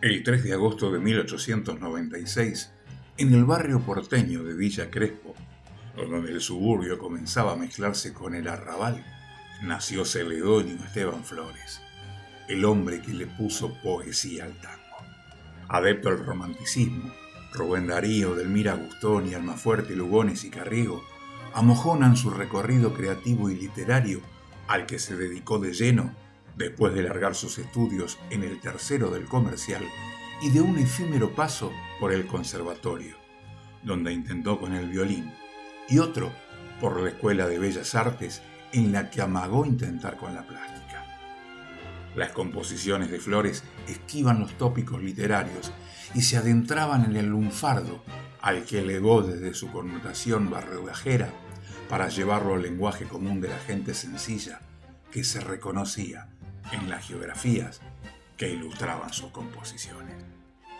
El 0.00 0.22
3 0.22 0.44
de 0.44 0.52
agosto 0.52 0.92
de 0.92 1.00
1896, 1.00 2.70
en 3.16 3.34
el 3.34 3.44
barrio 3.44 3.80
porteño 3.80 4.44
de 4.44 4.54
Villa 4.54 4.92
Crespo, 4.92 5.34
donde 5.96 6.30
el 6.30 6.40
suburbio 6.40 7.00
comenzaba 7.00 7.54
a 7.54 7.56
mezclarse 7.56 8.14
con 8.14 8.36
el 8.36 8.46
arrabal, 8.46 9.04
nació 9.60 10.04
Celedonio 10.04 10.76
Esteban 10.84 11.24
Flores, 11.24 11.80
el 12.48 12.64
hombre 12.64 13.02
que 13.02 13.12
le 13.12 13.26
puso 13.26 13.74
poesía 13.82 14.44
al 14.44 14.60
tango. 14.60 14.98
Adepto 15.66 16.10
al 16.10 16.24
romanticismo, 16.24 17.12
Rubén 17.52 17.88
Darío, 17.88 18.36
Delmira 18.36 18.74
Gustón 18.74 19.28
y 19.28 19.34
Almafuerte, 19.34 19.96
Lugones 19.96 20.44
y 20.44 20.50
Carriego 20.50 21.02
amojonan 21.54 22.16
su 22.16 22.30
recorrido 22.30 22.94
creativo 22.94 23.50
y 23.50 23.56
literario 23.56 24.20
al 24.68 24.86
que 24.86 25.00
se 25.00 25.16
dedicó 25.16 25.58
de 25.58 25.72
lleno 25.72 26.14
después 26.58 26.92
de 26.92 27.02
largar 27.02 27.36
sus 27.36 27.56
estudios 27.58 28.18
en 28.30 28.42
el 28.42 28.60
tercero 28.60 29.10
del 29.10 29.26
comercial 29.26 29.84
y 30.42 30.50
de 30.50 30.60
un 30.60 30.76
efímero 30.78 31.34
paso 31.34 31.72
por 32.00 32.12
el 32.12 32.26
conservatorio, 32.26 33.16
donde 33.84 34.12
intentó 34.12 34.58
con 34.58 34.74
el 34.74 34.88
violín, 34.88 35.32
y 35.88 36.00
otro 36.00 36.32
por 36.80 37.00
la 37.00 37.10
Escuela 37.10 37.46
de 37.46 37.58
Bellas 37.58 37.94
Artes 37.94 38.42
en 38.72 38.92
la 38.92 39.08
que 39.08 39.22
amagó 39.22 39.64
intentar 39.64 40.16
con 40.16 40.34
la 40.34 40.46
plástica. 40.46 41.04
Las 42.16 42.32
composiciones 42.32 43.10
de 43.10 43.20
Flores 43.20 43.62
esquivan 43.86 44.40
los 44.40 44.58
tópicos 44.58 45.00
literarios 45.00 45.72
y 46.14 46.22
se 46.22 46.36
adentraban 46.36 47.04
en 47.04 47.16
el 47.16 47.26
lunfardo 47.26 48.02
al 48.40 48.64
que 48.64 48.80
elevó 48.80 49.22
desde 49.22 49.54
su 49.54 49.70
connotación 49.70 50.50
barriolajera 50.50 51.32
para 51.88 52.08
llevarlo 52.08 52.54
al 52.54 52.62
lenguaje 52.62 53.04
común 53.04 53.40
de 53.40 53.48
la 53.48 53.58
gente 53.58 53.94
sencilla 53.94 54.60
que 55.10 55.24
se 55.24 55.40
reconocía 55.40 56.28
en 56.72 56.88
las 56.88 57.06
geografías 57.06 57.80
que 58.36 58.50
ilustraban 58.50 59.12
sus 59.12 59.30
composiciones. 59.30 60.14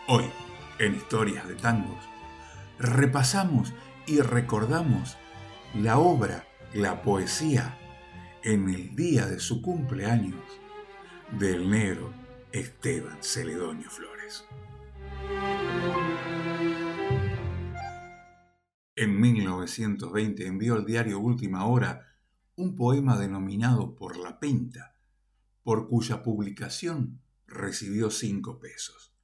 Hoy, 0.07 0.25
en 0.79 0.95
Historias 0.95 1.47
de 1.49 1.55
Tangos, 1.55 2.05
repasamos 2.79 3.73
y 4.07 4.21
recordamos 4.21 5.17
la 5.75 5.99
obra, 5.99 6.47
la 6.73 7.03
poesía, 7.03 7.77
en 8.43 8.69
el 8.69 8.95
día 8.95 9.27
de 9.27 9.41
su 9.41 9.61
cumpleaños 9.61 10.41
del 11.33 11.69
negro 11.69 12.13
Esteban 12.53 13.19
Celedonio 13.21 13.91
Flores. 13.91 14.45
En 18.97 19.21
1920 19.21 20.47
envió 20.47 20.75
al 20.75 20.85
diario 20.85 21.19
Última 21.19 21.67
Hora 21.67 22.07
un 22.57 22.75
poema 22.75 23.19
denominado 23.19 23.95
Por 23.95 24.17
la 24.17 24.41
Pinta, 24.41 24.98
por 25.63 25.89
cuya 25.89 26.23
publicación 26.23 27.21
recibió 27.47 28.11
cinco 28.11 28.59
pesos. 28.59 29.15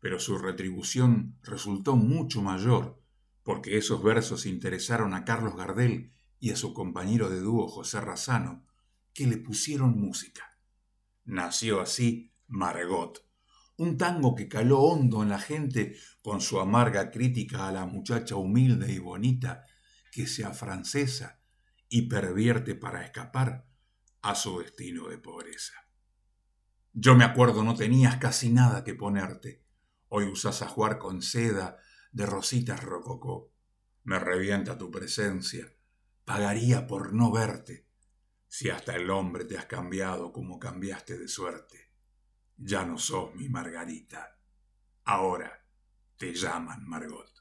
Pero 0.00 0.20
su 0.20 0.38
retribución 0.38 1.38
resultó 1.42 1.96
mucho 1.96 2.42
mayor, 2.42 3.02
porque 3.42 3.78
esos 3.78 4.02
versos 4.02 4.46
interesaron 4.46 5.14
a 5.14 5.24
Carlos 5.24 5.56
Gardel 5.56 6.12
y 6.38 6.50
a 6.50 6.56
su 6.56 6.72
compañero 6.72 7.30
de 7.30 7.40
dúo 7.40 7.66
José 7.68 8.00
Razano, 8.00 8.64
que 9.12 9.26
le 9.26 9.38
pusieron 9.38 9.98
música. 9.98 10.58
Nació 11.24 11.80
así 11.80 12.32
Margot, 12.46 13.26
un 13.76 13.96
tango 13.96 14.34
que 14.34 14.48
caló 14.48 14.80
hondo 14.80 15.22
en 15.22 15.28
la 15.28 15.38
gente 15.38 15.96
con 16.22 16.40
su 16.40 16.60
amarga 16.60 17.10
crítica 17.10 17.68
a 17.68 17.72
la 17.72 17.86
muchacha 17.86 18.36
humilde 18.36 18.92
y 18.92 18.98
bonita 18.98 19.64
que 20.10 20.26
se 20.26 20.44
afrancesa 20.44 21.40
y 21.88 22.02
pervierte 22.02 22.74
para 22.74 23.04
escapar 23.04 23.67
a 24.28 24.34
su 24.34 24.58
destino 24.58 25.08
de 25.08 25.16
pobreza. 25.16 25.72
Yo 26.92 27.14
me 27.14 27.24
acuerdo 27.24 27.62
no 27.62 27.74
tenías 27.74 28.18
casi 28.18 28.50
nada 28.52 28.84
que 28.84 28.94
ponerte. 28.94 29.64
Hoy 30.08 30.26
usas 30.26 30.60
a 30.60 30.98
con 30.98 31.22
seda 31.22 31.78
de 32.12 32.26
rositas 32.26 32.82
rococó. 32.82 33.54
Me 34.04 34.18
revienta 34.18 34.76
tu 34.76 34.90
presencia. 34.90 35.72
Pagaría 36.26 36.86
por 36.86 37.14
no 37.14 37.32
verte. 37.32 37.88
Si 38.46 38.68
hasta 38.68 38.94
el 38.96 39.08
hombre 39.08 39.46
te 39.46 39.56
has 39.56 39.64
cambiado 39.64 40.30
como 40.30 40.58
cambiaste 40.58 41.16
de 41.16 41.28
suerte. 41.28 41.90
Ya 42.58 42.84
no 42.84 42.98
sos 42.98 43.34
mi 43.34 43.48
Margarita. 43.48 44.36
Ahora 45.04 45.64
te 46.18 46.34
llaman 46.34 46.86
Margot. 46.86 47.32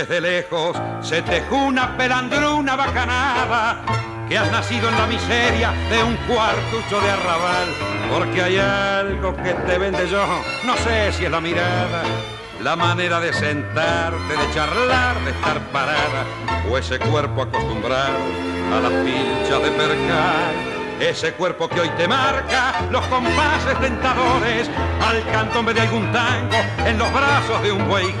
Desde 0.00 0.20
lejos 0.22 0.74
se 1.02 1.20
tejó 1.20 1.56
una 1.56 1.94
pelandruna 1.94 2.74
bacanada 2.74 3.82
que 4.26 4.38
has 4.38 4.50
nacido 4.50 4.88
en 4.88 4.96
la 4.96 5.06
miseria 5.06 5.72
de 5.90 6.02
un 6.02 6.16
cuartucho 6.26 7.00
de 7.02 7.10
arrabal, 7.10 7.68
porque 8.10 8.42
hay 8.42 8.56
algo 8.56 9.36
que 9.36 9.52
te 9.52 9.76
vende 9.76 10.08
yo, 10.08 10.24
no 10.64 10.74
sé 10.78 11.12
si 11.12 11.26
es 11.26 11.30
la 11.30 11.42
mirada, 11.42 12.02
la 12.62 12.76
manera 12.76 13.20
de 13.20 13.30
sentarte, 13.34 14.36
de 14.38 14.54
charlar, 14.54 15.20
de 15.20 15.32
estar 15.32 15.60
parada, 15.70 16.24
o 16.70 16.78
ese 16.78 16.98
cuerpo 16.98 17.42
acostumbrado 17.42 18.20
a 18.72 18.80
la 18.80 18.88
pilcha 19.04 19.58
de 19.58 19.70
percal 19.72 20.80
ese 21.00 21.32
cuerpo 21.32 21.66
que 21.66 21.80
hoy 21.80 21.88
te 21.96 22.06
marca 22.06 22.86
los 22.90 23.04
compases 23.06 23.78
tentadores 23.80 24.70
al 25.00 25.24
cantombe 25.32 25.72
de 25.72 25.80
algún 25.80 26.12
tango 26.12 26.56
en 26.86 26.98
los 26.98 27.10
brazos 27.12 27.62
de 27.62 27.72
un 27.72 27.88
buey 27.88 28.14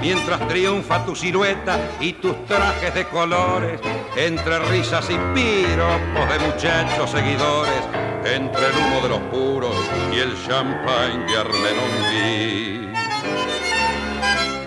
mientras 0.00 0.46
triunfa 0.48 1.04
tu 1.04 1.14
silueta 1.14 1.78
y 2.00 2.14
tus 2.14 2.44
trajes 2.46 2.94
de 2.94 3.04
colores, 3.06 3.80
entre 4.16 4.58
risas 4.70 5.08
y 5.10 5.16
piropos 5.34 6.28
de 6.28 6.38
muchachos 6.46 7.10
seguidores, 7.10 7.82
entre 8.24 8.66
el 8.66 8.72
humo 8.76 9.00
de 9.02 9.08
los 9.08 9.20
puros 9.30 9.76
y 10.12 10.18
el 10.18 10.34
champagne 10.46 11.26
de 11.26 11.36
Armenonville. 11.38 12.90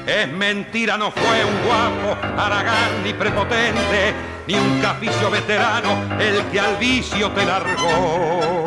Es 0.05 0.27
mentira, 0.31 0.97
no 0.97 1.11
fue 1.11 1.45
un 1.45 1.65
guapo, 1.65 2.17
aragán 2.37 3.03
ni 3.03 3.13
prepotente, 3.13 4.13
ni 4.47 4.55
un 4.55 4.81
caficio 4.81 5.31
veterano 5.31 6.19
el 6.19 6.43
que 6.51 6.59
al 6.59 6.75
vicio 6.77 7.31
te 7.31 7.45
largó. 7.45 8.65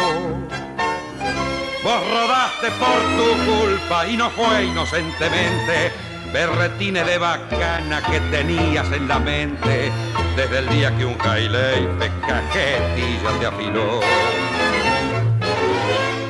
Vos 1.84 2.10
rodaste 2.10 2.69
por 2.80 2.98
tu 3.16 3.53
culpa 3.53 4.09
y 4.09 4.16
no 4.16 4.28
fue 4.30 4.65
inocentemente 4.65 5.92
berretine 6.36 7.03
de 7.03 7.16
bacana 7.16 8.03
que 8.03 8.21
tenías 8.30 8.92
en 8.92 9.09
la 9.09 9.18
mente 9.18 9.91
desde 10.36 10.59
el 10.59 10.68
día 10.68 10.94
que 10.94 11.06
un 11.06 11.16
Hailey 11.18 11.88
cajetilla 12.28 13.30
te 13.41 13.47
afiló. 13.47 14.00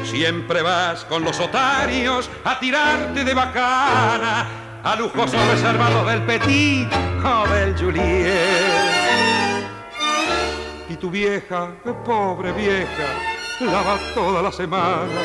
Siempre 0.05 0.63
vas 0.63 1.05
con 1.07 1.25
los 1.25 1.41
otarios 1.41 2.31
a 2.45 2.57
tirarte 2.61 3.25
de 3.25 3.35
bacana 3.35 4.47
a 4.85 4.95
lujosos 4.95 5.45
reservados 5.49 6.07
del 6.07 6.23
Petit 6.23 6.89
o 7.25 7.49
del 7.49 7.77
Juliet. 7.77 9.65
Y 10.89 10.95
tu 10.95 11.11
vieja, 11.11 11.73
pobre 12.05 12.53
vieja, 12.53 13.09
lava 13.59 13.99
toda 14.15 14.41
la 14.41 14.53
semana 14.53 15.21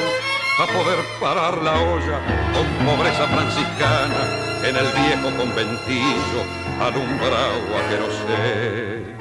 a 0.60 0.66
poder 0.66 0.98
parar 1.20 1.60
la 1.60 1.74
olla 1.74 2.20
con 2.52 2.86
pobreza 2.88 3.28
franciscana 3.28 4.51
en 4.64 4.76
el 4.76 4.88
viejo 4.88 5.38
conventillo 5.38 6.42
alumbrado 6.80 7.78
a 7.78 7.90
que 7.90 7.98
no 8.00 8.08
sé. 8.28 9.16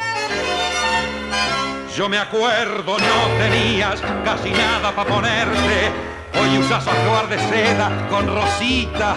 Yo 1.96 2.08
me 2.08 2.18
acuerdo, 2.18 2.96
no 2.98 3.28
tenías 3.38 4.00
casi 4.24 4.50
nada 4.50 4.92
para 4.94 5.10
ponerte 5.10 6.10
Hoy 6.38 6.58
usas 6.58 6.86
ajuar 6.86 7.28
de 7.28 7.38
seda 7.38 8.06
con 8.08 8.26
rosita 8.26 9.16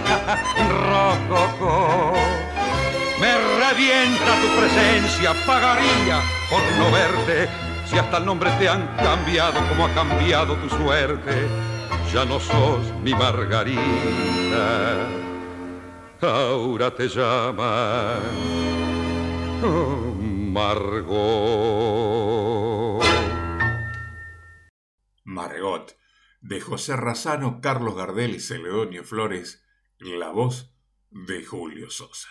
rococo. 0.68 2.14
Me 3.20 3.32
revienta 3.36 4.34
tu 4.42 4.48
presencia, 4.58 5.32
pagaría 5.46 6.20
por 6.50 6.60
no 6.76 6.90
verte. 6.90 7.48
si 7.88 7.98
hasta 7.98 8.18
el 8.18 8.26
nombre 8.26 8.50
te 8.58 8.68
han 8.68 8.86
cambiado 8.96 9.60
como 9.68 9.86
ha 9.86 9.94
cambiado 9.94 10.56
tu 10.56 10.68
suerte, 10.68 11.46
ya 12.12 12.24
no 12.24 12.40
sos 12.40 12.92
mi 13.02 13.14
Margarita, 13.14 13.80
ahora 16.24 16.94
te 16.94 17.08
llaman 17.08 18.22
Margot. 20.52 21.14
Margot, 25.24 25.96
de 26.40 26.60
José 26.60 26.96
Razano, 26.96 27.60
Carlos 27.60 27.96
Gardel 27.96 28.34
y 28.34 28.40
Celedonio 28.40 29.04
Flores, 29.04 29.64
la 29.98 30.30
voz 30.30 30.74
de 31.10 31.44
Julio 31.44 31.90
Sosa. 31.90 32.28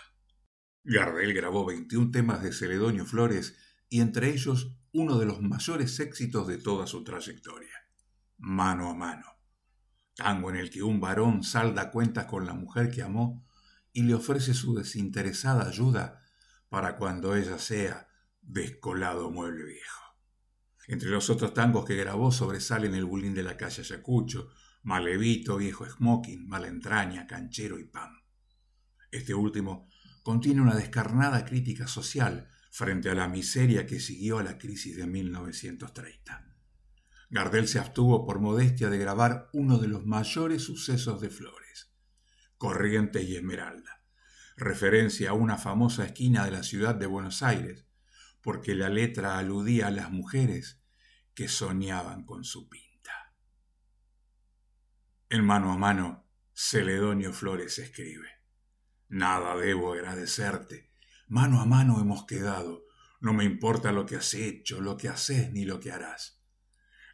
Gardel 0.83 1.33
grabó 1.33 1.65
21 1.65 2.11
temas 2.11 2.41
de 2.43 2.51
Celedonio 2.51 3.05
Flores 3.05 3.57
y 3.89 4.01
entre 4.01 4.29
ellos 4.29 4.77
uno 4.91 5.17
de 5.17 5.25
los 5.25 5.41
mayores 5.41 5.99
éxitos 5.99 6.47
de 6.47 6.57
toda 6.57 6.87
su 6.87 7.03
trayectoria, 7.03 7.87
Mano 8.37 8.89
a 8.89 8.93
Mano, 8.93 9.27
tango 10.15 10.49
en 10.49 10.57
el 10.57 10.69
que 10.69 10.83
un 10.83 10.99
varón 10.99 11.43
salda 11.43 11.91
cuentas 11.91 12.25
con 12.25 12.45
la 12.45 12.53
mujer 12.53 12.91
que 12.91 13.01
amó 13.01 13.45
y 13.93 14.03
le 14.03 14.15
ofrece 14.15 14.53
su 14.53 14.73
desinteresada 14.75 15.67
ayuda 15.67 16.23
para 16.69 16.97
cuando 16.97 17.35
ella 17.35 17.59
sea 17.59 18.09
descolado 18.41 19.31
mueble 19.31 19.63
viejo. 19.63 20.03
Entre 20.87 21.09
los 21.09 21.29
otros 21.29 21.53
tangos 21.53 21.85
que 21.85 21.95
grabó 21.95 22.31
sobresalen 22.31 22.93
el 22.95 23.05
bulín 23.05 23.33
de 23.33 23.43
la 23.43 23.55
calle 23.55 23.83
Ayacucho, 23.83 24.49
Malevito, 24.81 25.57
Viejo 25.57 25.85
Smoking, 25.85 26.47
Malentraña, 26.47 27.25
Canchero 27.25 27.79
y 27.79 27.85
Pam. 27.85 28.11
Este 29.11 29.33
último 29.33 29.87
contiene 30.23 30.61
una 30.61 30.75
descarnada 30.75 31.45
crítica 31.45 31.87
social 31.87 32.49
frente 32.71 33.09
a 33.09 33.15
la 33.15 33.27
miseria 33.27 33.85
que 33.85 33.99
siguió 33.99 34.39
a 34.39 34.43
la 34.43 34.57
crisis 34.57 34.97
de 34.97 35.05
1930. 35.05 36.53
Gardel 37.29 37.67
se 37.67 37.79
abstuvo 37.79 38.25
por 38.25 38.39
modestia 38.39 38.89
de 38.89 38.97
grabar 38.97 39.49
uno 39.53 39.77
de 39.77 39.87
los 39.87 40.05
mayores 40.05 40.63
sucesos 40.63 41.21
de 41.21 41.29
Flores, 41.29 41.93
Corrientes 42.57 43.23
y 43.27 43.35
Esmeralda, 43.35 43.82
referencia 44.55 45.31
a 45.31 45.33
una 45.33 45.57
famosa 45.57 46.05
esquina 46.05 46.45
de 46.45 46.51
la 46.51 46.63
ciudad 46.63 46.95
de 46.95 47.05
Buenos 47.05 47.43
Aires, 47.43 47.85
porque 48.41 48.75
la 48.75 48.89
letra 48.89 49.37
aludía 49.37 49.87
a 49.87 49.91
las 49.91 50.11
mujeres 50.11 50.81
que 51.33 51.47
soñaban 51.47 52.25
con 52.25 52.43
su 52.43 52.69
pinta. 52.69 53.33
En 55.29 55.45
mano 55.45 55.71
a 55.71 55.77
mano, 55.77 56.27
Celedonio 56.53 57.33
Flores 57.33 57.79
escribe, 57.79 58.29
Nada 59.09 59.55
debo 59.55 59.93
agradecerte, 59.93 60.93
Mano 61.27 61.61
a 61.61 61.65
mano 61.65 61.99
hemos 61.99 62.25
quedado. 62.25 62.85
No 63.19 63.33
me 63.33 63.43
importa 63.43 63.91
lo 63.91 64.05
que 64.05 64.17
has 64.17 64.35
hecho, 64.35 64.81
lo 64.81 64.97
que 64.97 65.09
haces 65.09 65.51
ni 65.51 65.65
lo 65.65 65.79
que 65.79 65.91
harás. 65.91 66.43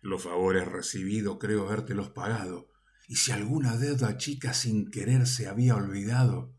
Los 0.02 0.24
favores 0.24 0.68
recibidos 0.68 1.38
creo 1.40 1.66
habértelos 1.68 2.10
pagado, 2.10 2.70
y 3.08 3.16
si 3.16 3.32
alguna 3.32 3.78
deuda 3.78 4.18
chica 4.18 4.54
sin 4.54 4.92
querer 4.92 5.26
se 5.26 5.48
había 5.48 5.76
olvidado, 5.76 6.54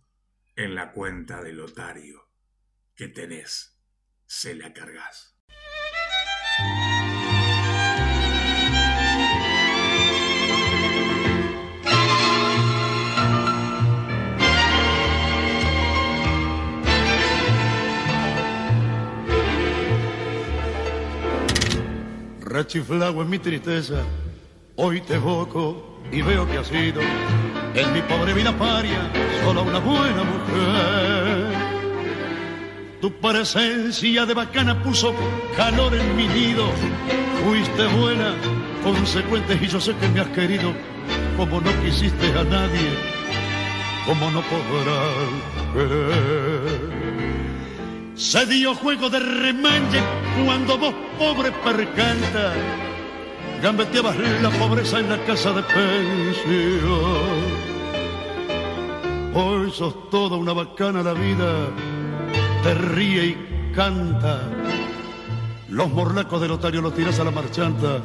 en 0.62 0.75
la 0.75 0.93
cuenta 0.93 1.43
del 1.43 1.59
otario 1.59 2.29
que 2.95 3.09
tenés 3.09 3.81
se 4.27 4.55
la 4.55 4.75
cargas. 4.75 5.35
Rechiflado 22.41 23.23
en 23.23 23.31
mi 23.31 23.39
tristeza, 23.39 24.05
hoy 24.77 25.01
te 25.01 25.15
evoco 25.15 26.03
y 26.12 26.21
veo 26.21 26.47
que 26.47 26.59
has 26.59 26.67
sido 26.67 27.01
en 27.75 27.93
mi 27.93 28.02
pobre 28.02 28.34
vida 28.34 28.52
paria 28.56 29.11
solo 29.44 29.62
una 29.62 29.78
buena 29.78 30.25
mujer. 30.25 31.70
Tu 33.00 33.11
presencia 33.12 34.26
de 34.26 34.34
bacana 34.34 34.82
puso 34.82 35.14
calor 35.56 35.94
en 35.94 36.17
mi 36.17 36.28
nido, 36.28 36.67
fuiste 37.43 37.87
buena, 37.99 38.34
consecuente 38.82 39.58
y 39.61 39.67
yo 39.67 39.81
sé 39.81 39.94
que 39.96 40.08
me 40.08 40.20
has 40.20 40.28
querido 40.28 40.72
como 41.37 41.61
no 41.61 41.70
quisiste 41.82 42.26
a 42.38 42.44
nadie, 42.44 42.90
como 44.05 44.31
no 44.31 44.43
podrás 44.43 45.73
querer. 45.73 47.00
Se 48.14 48.44
dio 48.44 48.75
juego 48.75 49.08
de 49.08 49.19
remañe 49.19 50.02
cuando 50.44 50.76
vos, 50.76 50.94
pobre 51.19 51.50
percanta, 51.52 52.52
gambeteabas 53.62 54.17
la 54.43 54.51
pobreza 54.51 54.99
en 55.01 55.11
la 55.11 55.19
casa 55.25 55.53
de 55.53 55.62
pensión. 55.62 56.91
Hoy 59.35 59.71
sos 59.71 60.11
toda 60.11 60.37
una 60.37 60.53
bacana 60.53 61.03
la 61.03 61.12
vida, 61.12 61.69
te 62.62 62.75
ríe 62.75 63.25
y 63.27 63.73
canta. 63.75 64.41
Los 65.69 65.91
morlacos 65.91 66.41
del 66.41 66.53
otario 66.53 66.81
los 66.81 66.95
tiras 66.95 67.21
a 67.21 67.25
la 67.25 67.31
marchanta, 67.31 68.01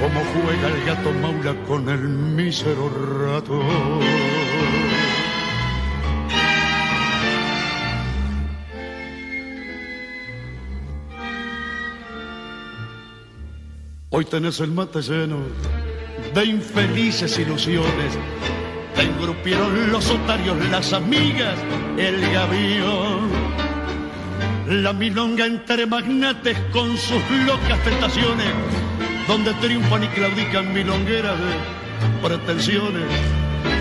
como 0.00 0.20
juega 0.32 0.68
el 0.68 0.84
gato 0.84 1.12
maula 1.12 1.54
con 1.66 1.88
el 1.88 2.08
mísero 2.08 2.90
rato. 3.26 3.60
Hoy 14.16 14.24
tenés 14.24 14.60
el 14.60 14.70
mate 14.70 15.02
lleno 15.02 15.38
de 16.34 16.44
infelices 16.44 17.36
ilusiones. 17.36 18.16
Te 18.94 19.02
engrupieron 19.02 19.90
los 19.90 20.08
otarios, 20.08 20.56
las 20.70 20.92
amigas, 20.92 21.56
el 21.98 22.20
gavión. 22.30 23.28
La 24.68 24.92
milonga 24.92 25.46
entre 25.46 25.84
magnates 25.86 26.56
con 26.72 26.96
sus 26.96 27.28
locas 27.44 27.82
tentaciones, 27.82 28.52
donde 29.26 29.52
triunfan 29.54 30.04
y 30.04 30.06
claudican 30.06 30.72
milongueras 30.72 31.36
de 31.36 32.28
pretensiones. 32.28 33.10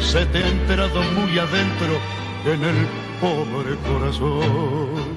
Se 0.01 0.25
te 0.25 0.39
ha 0.39 0.48
enterado 0.48 1.00
muy 1.12 1.38
adentro 1.38 2.00
en 2.46 2.63
el 2.63 2.88
pobre 3.22 3.75
corazón. 3.88 5.13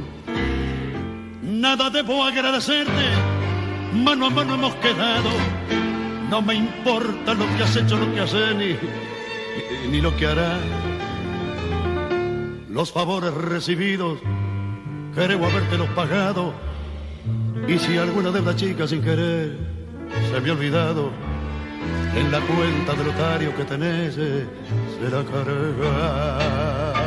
Nada 1.40 1.88
debo 1.88 2.22
agradecerte 2.22 3.15
mano 3.96 4.26
a 4.26 4.30
mano 4.30 4.54
hemos 4.54 4.74
quedado. 4.76 5.30
No 6.30 6.42
me 6.42 6.54
importa 6.54 7.34
lo 7.34 7.46
que 7.56 7.62
has 7.62 7.76
hecho, 7.76 7.96
lo 7.96 8.12
que 8.12 8.20
has 8.20 8.34
ni, 8.56 8.76
ni 9.90 10.00
lo 10.00 10.16
que 10.16 10.26
harás. 10.26 10.60
Los 12.68 12.92
favores 12.92 13.32
recibidos, 13.32 14.18
creo 15.14 15.44
habértelos 15.46 15.88
pagado. 15.90 16.52
Y 17.66 17.78
si 17.78 17.96
alguna 17.96 18.30
deuda 18.30 18.54
chica 18.54 18.86
sin 18.86 19.02
querer 19.02 19.56
se 20.30 20.40
me 20.40 20.50
ha 20.50 20.52
olvidado, 20.52 21.10
en 22.14 22.32
la 22.32 22.40
cuenta 22.40 22.94
del 22.94 23.08
otario 23.08 23.54
que 23.56 23.64
tenés 23.64 24.14
será 24.14 25.24
cargada. 25.24 27.05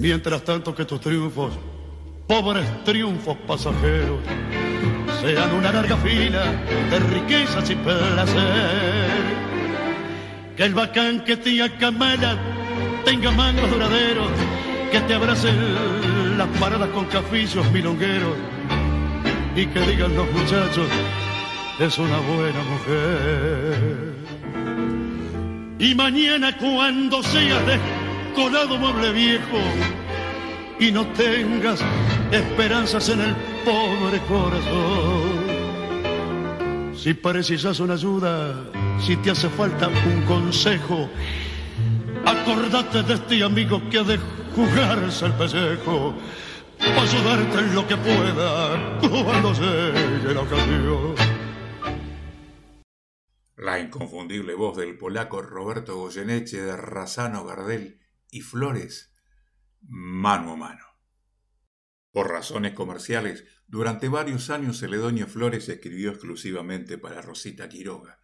Mientras 0.00 0.42
tanto 0.44 0.74
que 0.74 0.86
tus 0.86 0.98
triunfos, 0.98 1.52
pobres 2.26 2.64
triunfos 2.84 3.36
pasajeros, 3.46 4.20
sean 5.20 5.52
una 5.52 5.70
larga 5.70 5.94
fila 5.98 6.42
de 6.90 6.98
riquezas 7.00 7.68
y 7.68 7.74
placer. 7.74 9.10
Que 10.56 10.64
el 10.64 10.72
bacán 10.72 11.22
que 11.22 11.36
te 11.36 11.62
acamala 11.62 12.38
tenga 13.04 13.30
mangos 13.30 13.70
duraderos, 13.70 14.30
que 14.90 15.00
te 15.00 15.12
abracen 15.12 16.38
las 16.38 16.48
paradas 16.58 16.88
con 16.88 17.04
cafillos 17.04 17.70
milongueros 17.70 18.36
y 19.54 19.66
que 19.66 19.80
digan 19.80 20.16
los 20.16 20.32
muchachos, 20.32 20.88
es 21.78 21.98
una 21.98 22.18
buena 22.20 22.62
mujer. 22.72 24.14
Y 25.78 25.94
mañana 25.94 26.56
cuando 26.56 27.22
seas 27.22 27.60
descolado 28.30 28.78
mueble 28.78 29.12
viejo, 29.12 29.58
y 30.78 30.92
no 30.92 31.06
tengas 31.08 31.80
esperanzas 32.30 33.08
en 33.08 33.20
el 33.20 33.36
pobre 33.64 34.20
corazón. 34.28 35.50
Si 36.94 37.14
precisas 37.14 37.80
una 37.80 37.94
ayuda, 37.94 38.54
si 39.00 39.16
te 39.16 39.30
hace 39.30 39.48
falta 39.48 39.88
un 39.88 40.22
consejo, 40.22 41.08
acordate 42.24 43.02
de 43.02 43.14
este 43.14 43.42
amigo 43.42 43.80
que 43.90 43.98
ha 43.98 44.04
de 44.04 44.18
jugarse 44.54 45.26
el 45.26 45.32
pellejo. 45.32 46.14
ayudarte 46.80 47.58
en 47.58 47.74
lo 47.74 47.86
que 47.86 47.96
pueda 47.96 48.98
cuando 49.00 49.52
llegue 49.52 50.34
la 50.34 50.40
ocasión. 50.40 51.14
La 53.56 53.78
inconfundible 53.78 54.54
voz 54.54 54.78
del 54.78 54.96
polaco 54.96 55.42
Roberto 55.42 55.96
Goyeneche 55.96 56.62
de 56.62 56.76
Razano 56.76 57.44
Gardel 57.44 58.00
y 58.30 58.42
Flores, 58.42 59.12
mano 59.80 60.52
a 60.52 60.56
mano. 60.56 60.84
Por 62.12 62.28
razones 62.28 62.74
comerciales, 62.74 63.44
durante 63.66 64.08
varios 64.08 64.50
años 64.50 64.80
Celedonio 64.80 65.28
Flores 65.28 65.68
escribió 65.68 66.10
exclusivamente 66.10 66.98
para 66.98 67.22
Rosita 67.22 67.68
Quiroga, 67.68 68.20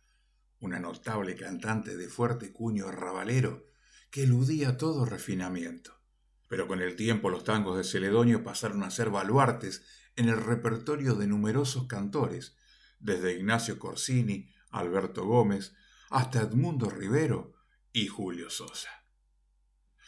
una 0.59 0.81
notable 0.81 1.37
cantante 1.37 1.97
de 1.97 2.09
fuerte 2.09 2.53
cuño 2.53 2.89
arrabalero 2.89 3.69
que 4.11 4.25
eludía 4.25 4.77
todo 4.77 5.05
refinamiento. 5.05 6.01
Pero 6.49 6.67
con 6.67 6.81
el 6.81 6.97
tiempo 6.97 7.31
los 7.31 7.45
tangos 7.45 7.77
de 7.77 7.85
Celedonio 7.85 8.43
pasaron 8.43 8.83
a 8.83 8.91
ser 8.91 9.11
baluartes 9.11 9.85
en 10.17 10.29
el 10.29 10.43
repertorio 10.43 11.15
de 11.15 11.27
numerosos 11.27 11.87
cantores, 11.87 12.57
desde 12.99 13.35
Ignacio 13.35 13.79
Corsini, 13.79 14.51
Alberto 14.71 15.27
Gómez, 15.27 15.75
hasta 16.11 16.41
Edmundo 16.41 16.89
Rivero 16.89 17.55
y 17.93 18.07
Julio 18.09 18.51
Sosa. 18.51 18.96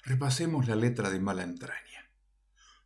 Repasemos 0.09 0.67
la 0.67 0.75
letra 0.75 1.11
de 1.11 1.21
Mala 1.21 1.43
Entraña. 1.43 2.11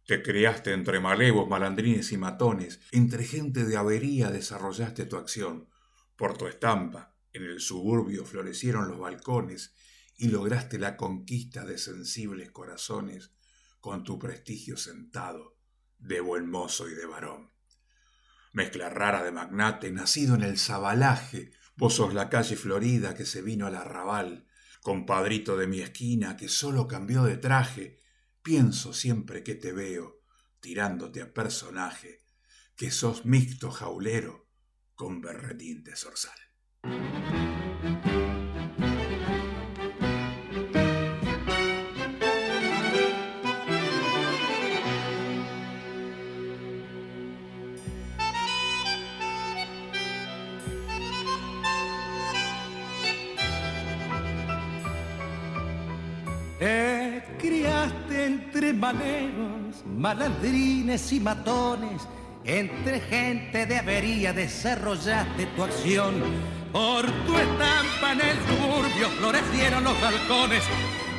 Te 0.08 0.24
criaste 0.24 0.72
entre 0.72 0.98
malevos, 0.98 1.48
malandrines 1.48 2.10
y 2.10 2.16
matones, 2.16 2.80
entre 2.90 3.22
gente 3.22 3.64
de 3.64 3.76
avería 3.76 4.32
desarrollaste 4.32 5.06
tu 5.06 5.14
acción. 5.14 5.68
Por 6.16 6.36
tu 6.36 6.48
estampa, 6.48 7.14
en 7.32 7.44
el 7.44 7.60
suburbio 7.60 8.24
florecieron 8.24 8.88
los 8.88 8.98
balcones 8.98 9.72
y 10.16 10.30
lograste 10.30 10.80
la 10.80 10.96
conquista 10.96 11.64
de 11.64 11.78
sensibles 11.78 12.50
corazones 12.50 13.30
con 13.78 14.02
tu 14.02 14.18
prestigio 14.18 14.76
sentado, 14.76 15.56
de 16.00 16.20
buen 16.20 16.50
mozo 16.50 16.88
y 16.88 16.94
de 16.96 17.06
varón. 17.06 17.52
Mezcla 18.52 18.88
rara 18.88 19.22
de 19.22 19.30
magnate, 19.30 19.92
nacido 19.92 20.34
en 20.34 20.42
el 20.42 20.58
sabalaje, 20.58 21.52
vos 21.76 21.94
sos 21.94 22.14
la 22.14 22.28
calle 22.28 22.56
florida 22.56 23.14
que 23.14 23.26
se 23.26 23.42
vino 23.42 23.68
al 23.68 23.76
arrabal, 23.76 24.48
compadrito 24.82 25.56
de 25.56 25.66
mi 25.66 25.80
esquina 25.80 26.36
que 26.36 26.48
solo 26.48 26.86
cambió 26.86 27.22
de 27.24 27.38
traje, 27.38 28.02
Pienso 28.42 28.92
siempre 28.92 29.44
que 29.44 29.54
te 29.54 29.72
veo, 29.72 30.20
tirándote 30.58 31.22
a 31.22 31.32
personaje, 31.32 32.24
que 32.74 32.90
sos 32.90 33.24
mixto 33.24 33.70
jaulero 33.70 34.48
con 34.96 35.20
berretín 35.20 35.84
de 35.84 35.94
zorzal. 35.94 36.38
Entre 58.82 59.28
maleros, 59.28 59.84
malandrines 59.96 61.12
y 61.12 61.20
matones, 61.20 62.02
entre 62.44 63.00
gente 63.00 63.66
de 63.66 63.78
avería 63.78 64.32
desarrollaste 64.32 65.46
tu 65.54 65.62
acción. 65.62 66.14
Por 66.72 67.06
tu 67.26 67.36
estampa 67.36 68.12
en 68.12 68.20
el 68.22 68.36
suburbio 68.48 69.08
florecieron 69.18 69.84
los 69.84 70.00
balcones 70.00 70.64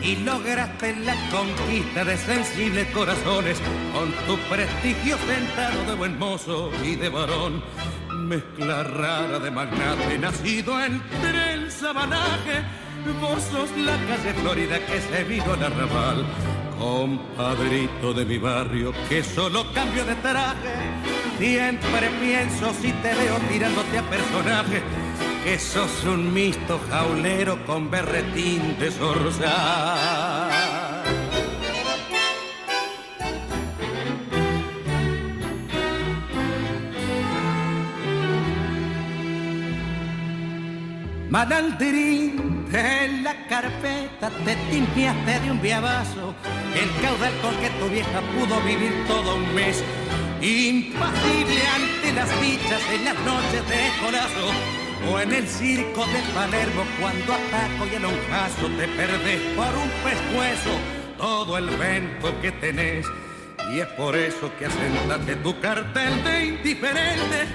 y 0.02 0.18
lograste 0.18 0.96
la 0.98 1.16
conquista 1.30 2.04
de 2.04 2.18
sensibles 2.18 2.88
corazones 2.88 3.60
con 3.94 4.12
tu 4.26 4.38
prestigio 4.50 5.18
sentado 5.20 5.86
de 5.86 5.94
buen 5.94 6.18
mozo 6.20 6.72
y 6.84 6.96
de 6.96 7.10
varón. 7.10 7.64
Mezcla 8.28 8.84
rara 8.84 9.40
de 9.40 9.52
magnate 9.52 10.18
nacido 10.18 10.84
entre 10.84 11.54
el 11.54 11.72
sabanaje. 11.72 12.64
Vos 13.22 13.44
sos 13.44 13.70
la 13.78 13.98
calle 14.08 14.34
Florida 14.42 14.80
que 14.86 15.02
se 15.02 15.24
vino 15.26 15.54
al 15.54 15.64
arrabal 15.64 16.26
Compadrito 16.84 18.14
de 18.14 18.26
mi 18.26 18.38
barrio, 18.38 18.92
que 19.08 19.24
solo 19.24 19.64
cambio 19.74 20.04
de 20.04 20.16
traje. 20.16 20.76
Siempre 21.40 22.10
pienso 22.20 22.74
si 22.74 22.92
te 22.92 23.16
veo 23.16 23.38
tirándote 23.50 24.00
a 24.00 24.10
personaje, 24.10 24.82
que 25.46 25.58
sos 25.60 26.04
un 26.04 26.34
misto 26.34 26.82
jaulero 26.90 27.66
con 27.66 27.90
berretín 27.90 28.78
de 28.80 28.92
zorzal. 28.92 30.73
Manalderín 41.34 42.68
en 42.72 43.24
la 43.24 43.34
carpeta 43.48 44.30
te 44.46 44.56
timpiaste 44.70 45.40
de 45.40 45.50
un 45.50 45.60
viabazo 45.60 46.36
el 46.76 47.02
caudal 47.02 47.34
con 47.42 47.56
que 47.56 47.72
tu 47.72 47.90
vieja 47.90 48.22
pudo 48.38 48.62
vivir 48.62 48.94
todo 49.08 49.38
un 49.38 49.56
mes. 49.56 49.84
Impasible 50.42 51.58
ante 51.74 52.14
las 52.14 52.30
dichas 52.40 52.82
en 52.94 53.06
las 53.06 53.16
noches 53.26 53.68
de 53.68 54.06
colazo 54.06 54.48
o 55.12 55.20
en 55.22 55.34
el 55.34 55.48
circo 55.48 56.06
de 56.06 56.22
Palermo 56.36 56.84
cuando 57.02 57.34
ataco 57.34 57.88
y 57.92 57.96
el 57.96 58.04
lonjazo 58.04 58.68
te 58.78 58.88
perdés 58.90 59.42
por 59.56 59.74
un 59.76 59.90
pescuezo 60.06 60.78
todo 61.18 61.58
el 61.58 61.66
vento 61.66 62.40
que 62.44 62.52
tenés. 62.52 63.08
Y 63.74 63.80
es 63.80 63.88
por 63.98 64.16
eso 64.16 64.52
que 64.60 64.68
asentaste 64.68 65.38
tu 65.38 65.60
cartel 65.60 66.24
de 66.24 66.46
indiferente, 66.46 67.48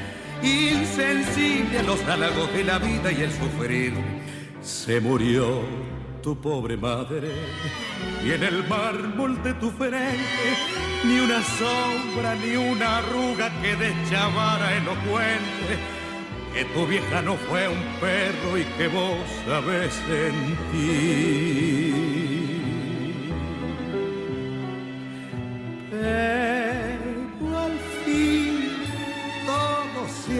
insensible 0.42 1.78
a 1.78 1.82
los 1.82 2.02
halagos 2.04 2.52
de 2.52 2.64
la 2.64 2.78
vida 2.78 3.12
y 3.12 3.22
el 3.22 3.32
sufrir. 3.32 3.92
Se 4.60 5.00
murió 5.00 5.62
tu 6.22 6.36
pobre 6.40 6.76
madre 6.76 7.32
y 8.24 8.32
en 8.32 8.42
el 8.42 8.66
mármol 8.68 9.42
de 9.42 9.54
tu 9.54 9.70
frente 9.70 10.48
ni 11.04 11.20
una 11.20 11.42
sombra 11.42 12.34
ni 12.34 12.56
una 12.56 12.98
arruga 12.98 13.50
que 13.62 13.76
deschavara 13.76 14.76
elocuente 14.76 15.78
que 16.52 16.64
tu 16.64 16.86
vieja 16.86 17.22
no 17.22 17.36
fue 17.36 17.68
un 17.68 17.82
perro 18.00 18.58
y 18.58 18.64
que 18.76 18.88
vos 18.88 19.18
sabés 19.46 19.94
sentir 20.08 21.58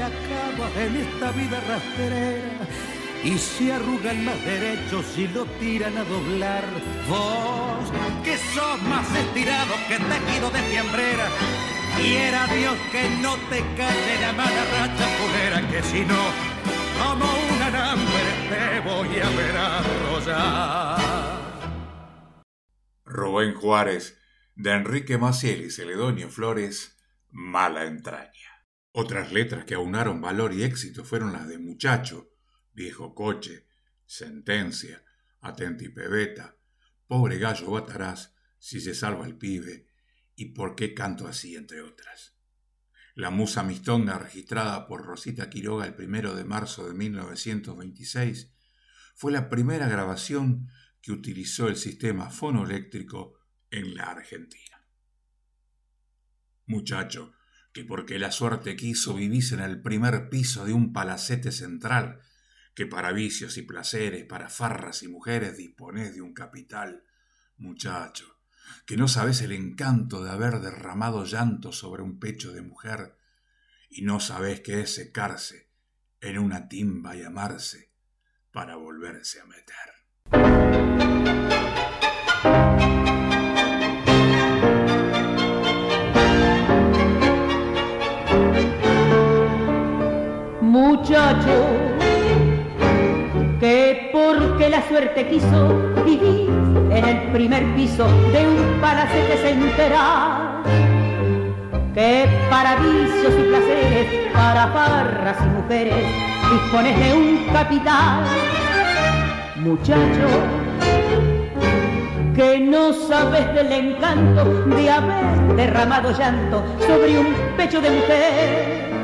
acaba 0.09 0.71
en 0.83 0.97
esta 0.97 1.33
vida 1.33 1.61
rastrera 1.69 2.67
y 3.25 3.37
se 3.37 3.73
arrugan 3.73 4.25
más 4.25 4.45
derechos 4.45 5.07
y 5.17 5.29
lo 5.29 5.45
tiran 5.61 5.97
a 5.97 6.05
doblar. 6.05 6.65
Vos, 7.09 7.91
que 8.25 8.37
sos 8.55 8.83
más 8.83 9.07
estirado 9.15 9.75
que 9.89 9.97
tejido 9.99 10.51
de 10.51 10.61
fiambrera, 10.61 11.29
y 12.03 12.15
era 12.15 12.47
Dios 12.47 12.77
que 12.93 13.11
no 13.21 13.37
te 13.51 13.61
calle 13.77 14.21
la 14.21 14.33
mala 14.33 14.65
racha 14.77 15.09
pulera, 15.19 15.69
que 15.71 15.83
si 15.83 16.05
no, 16.05 16.23
como 17.03 17.25
un 17.25 17.63
alambre 17.63 18.29
te 18.49 18.81
voy 18.89 19.21
a 19.21 19.31
ver 19.31 19.57
arrollar. 19.57 20.99
Rubén 23.05 23.55
Juárez, 23.55 24.19
de 24.55 24.73
Enrique 24.73 25.19
Maciel 25.19 25.65
y 25.65 25.71
Celedonio 25.71 26.29
Flores, 26.29 26.99
Mala 27.31 27.85
Entraña. 27.85 28.48
Otras 29.01 29.31
letras 29.31 29.65
que 29.65 29.77
aunaron 29.77 30.21
valor 30.21 30.53
y 30.53 30.65
éxito 30.65 31.05
fueron 31.05 31.33
las 31.33 31.47
de 31.47 31.57
Muchacho, 31.57 32.33
viejo 32.73 33.15
coche, 33.15 33.69
sentencia, 34.05 35.05
atenti 35.41 35.89
pebeta, 35.89 36.57
pobre 37.07 37.39
gallo 37.39 37.71
batarás 37.71 38.35
si 38.59 38.81
se 38.81 38.97
salva 38.97 39.25
el 39.25 39.39
pibe, 39.39 39.87
y 40.35 40.47
por 40.47 40.75
qué 40.75 40.95
canto 40.95 41.29
así, 41.29 41.55
entre 41.55 41.81
otras. 41.81 42.35
La 43.15 43.31
musa 43.31 43.63
mistonga 43.63 44.19
registrada 44.19 44.89
por 44.89 45.07
Rosita 45.07 45.49
Quiroga 45.49 45.87
el 45.87 45.95
primero 45.95 46.35
de 46.35 46.43
marzo 46.43 46.89
de 46.89 46.95
1926 46.95 48.53
fue 49.15 49.31
la 49.31 49.49
primera 49.49 49.87
grabación 49.87 50.73
que 51.01 51.13
utilizó 51.13 51.69
el 51.69 51.77
sistema 51.77 52.31
fonoeléctrico 52.31 53.39
en 53.71 53.95
la 53.95 54.11
Argentina. 54.11 54.85
Muchacho, 56.67 57.38
que 57.79 57.85
porque 57.85 58.19
la 58.19 58.33
suerte 58.33 58.75
quiso 58.75 59.15
vivís 59.15 59.53
en 59.53 59.61
el 59.61 59.81
primer 59.81 60.31
piso 60.31 60.65
de 60.65 60.73
un 60.73 60.93
palacete 60.93 61.53
central 61.53 62.19
que 62.75 62.87
para 62.87 63.13
vicios 63.13 63.57
y 63.57 63.63
placeres, 63.63 64.25
para 64.25 64.49
farras 64.49 65.05
y 65.05 65.09
mujeres 65.09 65.57
disponés 65.57 66.13
de 66.13 66.21
un 66.21 66.35
capital, 66.35 67.05
muchacho, 67.57 68.41
que 68.85 68.97
no 68.97 69.07
sabes 69.07 69.43
el 69.43 69.53
encanto 69.53 70.25
de 70.25 70.31
haber 70.33 70.59
derramado 70.59 71.25
llanto 71.25 71.71
sobre 71.71 72.03
un 72.03 72.19
pecho 72.19 72.53
de 72.53 72.63
mujer, 72.63 73.17
y 73.89 74.03
no 74.03 74.19
sabés 74.19 74.61
qué 74.61 74.81
es 74.81 74.93
secarse 74.93 75.71
en 76.21 76.41
una 76.41 76.69
timba 76.69 77.15
y 77.15 77.23
amarse 77.23 77.93
para 78.51 78.75
volverse 78.75 79.39
a 79.41 79.45
meter. 79.45 79.95
Muchacho, 90.79 91.67
que 93.59 94.11
porque 94.13 94.69
la 94.69 94.81
suerte 94.87 95.27
quiso 95.27 95.75
vivir 96.05 96.49
en 96.93 97.05
el 97.05 97.33
primer 97.33 97.65
piso 97.75 98.07
de 98.33 98.47
un 98.47 98.81
palacete 98.81 99.39
central, 99.39 100.63
que 101.95 102.29
para 102.49 102.77
vicios 102.77 103.35
y 103.37 103.49
placeres, 103.49 104.33
para 104.33 104.67
barras 104.67 105.37
y 105.45 105.49
mujeres, 105.61 106.07
dispones 106.53 106.97
de 106.97 107.13
un 107.13 107.53
capital. 107.53 108.23
Muchacho, 109.57 110.29
que 112.37 112.61
no 112.61 112.93
sabes 112.93 113.53
del 113.53 113.73
encanto 113.73 114.45
de 114.77 114.91
haber 114.91 115.57
derramado 115.57 116.17
llanto 116.17 116.63
sobre 116.87 117.19
un 117.19 117.35
pecho 117.57 117.81
de 117.81 117.91
mujer, 117.91 118.98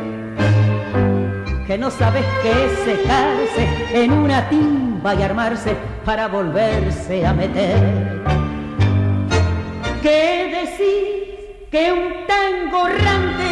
que 1.66 1.78
no 1.78 1.90
sabes 1.90 2.24
qué 2.42 2.50
es 2.50 2.78
secarse 2.84 4.02
en 4.04 4.12
una 4.12 4.48
timba 4.48 5.14
y 5.14 5.22
armarse 5.22 5.76
para 6.04 6.28
volverse 6.28 7.26
a 7.26 7.32
meter. 7.32 8.22
¿Qué 10.02 10.60
decir 10.60 11.68
que 11.70 11.92
un 11.92 12.26
tango 12.26 12.88
rante 12.88 13.50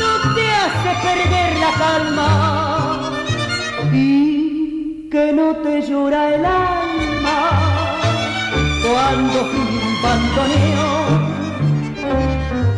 no 0.00 0.34
te 0.34 0.46
hace 0.62 0.90
perder 1.06 1.58
la 1.58 1.72
calma 1.78 3.10
y 3.92 5.08
que 5.10 5.32
no 5.32 5.56
te 5.56 5.82
llora 5.82 6.34
el 6.34 6.44
alma? 6.44 6.88
cuando 8.92 9.44
fui 9.46 9.60
un 9.60 10.02
bandoneo, 10.02 10.88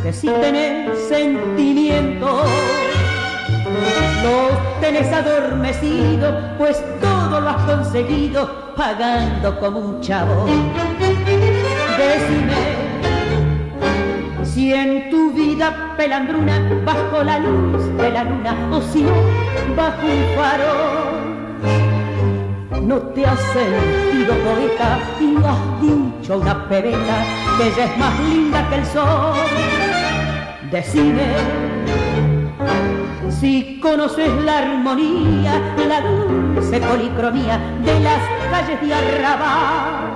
que 0.02 0.12
si 0.12 0.28
tenés 0.28 0.98
sentimiento, 1.08 2.44
los 4.22 4.80
tenés 4.80 5.12
adormecido, 5.12 6.56
pues 6.58 6.82
todo 7.00 7.40
lo 7.40 7.48
has 7.48 7.62
conseguido 7.64 8.74
pagando 8.76 9.58
como 9.60 9.78
un 9.78 10.00
chavo. 10.00 10.46
Decime 11.98 12.90
si 14.44 14.74
en 14.74 15.10
tu 15.10 15.32
vida 15.32 15.94
pelandruna, 15.96 16.60
bajo 16.84 17.22
la 17.22 17.38
luz 17.38 17.96
de 17.96 18.10
la 18.10 18.24
luna, 18.24 18.56
o 18.72 18.80
si 18.80 19.02
no, 19.02 19.12
bajo 19.76 20.06
un 20.06 20.36
faro 20.36 21.30
no 22.90 22.98
te 22.98 23.24
has 23.24 23.38
sentido 23.52 24.34
poeta 24.34 24.98
y 25.20 25.36
has 25.44 25.80
dicho 25.80 26.38
una 26.38 26.68
pebeta 26.68 27.24
que 27.56 27.68
ella 27.68 27.84
es 27.84 27.98
más 27.98 28.20
linda 28.20 28.68
que 28.68 28.74
el 28.74 28.86
sol. 28.86 29.34
Decime 30.72 31.26
si 33.30 33.78
conoces 33.80 34.28
la 34.44 34.58
armonía, 34.58 35.60
la 35.88 36.00
dulce 36.00 36.80
policromía 36.80 37.58
de 37.84 38.00
las 38.00 38.20
calles 38.50 38.80
de 38.80 38.94
Arrabal. 38.94 40.10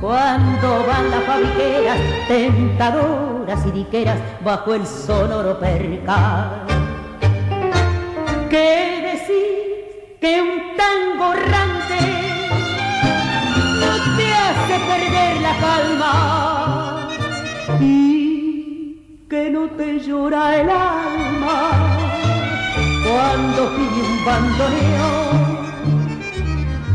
Cuando 0.00 0.86
van 0.86 1.10
las 1.10 1.24
fabriqueras, 1.24 1.98
tentadoras 2.28 3.66
y 3.66 3.70
diqueras 3.72 4.18
bajo 4.44 4.74
el 4.74 4.86
sonoro 4.86 5.58
percal. 5.58 6.64
¿Qué 8.48 9.00
decir? 9.02 9.58
que 10.20 10.42
un 10.42 10.76
tango 10.76 11.32
errante 11.32 12.00
no 13.80 14.16
te 14.16 14.34
hace 14.34 14.78
perder 14.88 15.40
la 15.40 15.56
calma 15.60 17.08
que 19.28 19.50
no 19.50 19.68
te 19.70 19.98
llora 20.00 20.60
el 20.60 20.70
alma 20.70 21.70
cuando 23.04 23.76
pide 23.76 24.02
un 24.02 24.24
bandoneo 24.24 25.68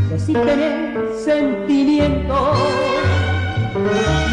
que 0.09 0.19
si 0.19 0.33
tenés 0.33 1.23
sentimientos 1.23 2.57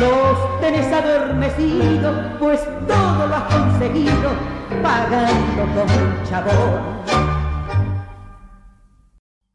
los 0.01 0.61
tenés 0.61 0.91
adormecidos 0.93 2.39
pues 2.39 2.61
todo 2.89 3.27
lo 3.27 3.35
has 3.35 3.55
conseguido 3.55 4.31
pagando 4.83 5.63
con 5.75 6.03
un 6.03 6.25
chabón 6.25 7.01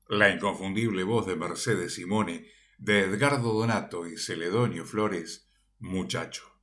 la 0.07 0.29
inconfundible 0.29 1.03
voz 1.03 1.25
de 1.25 1.35
Mercedes 1.35 1.95
Simone, 1.95 2.45
de 2.77 3.05
Edgardo 3.05 3.53
Donato 3.53 4.07
y 4.07 4.17
Celedonio 4.17 4.85
Flores, 4.85 5.49
muchacho. 5.79 6.54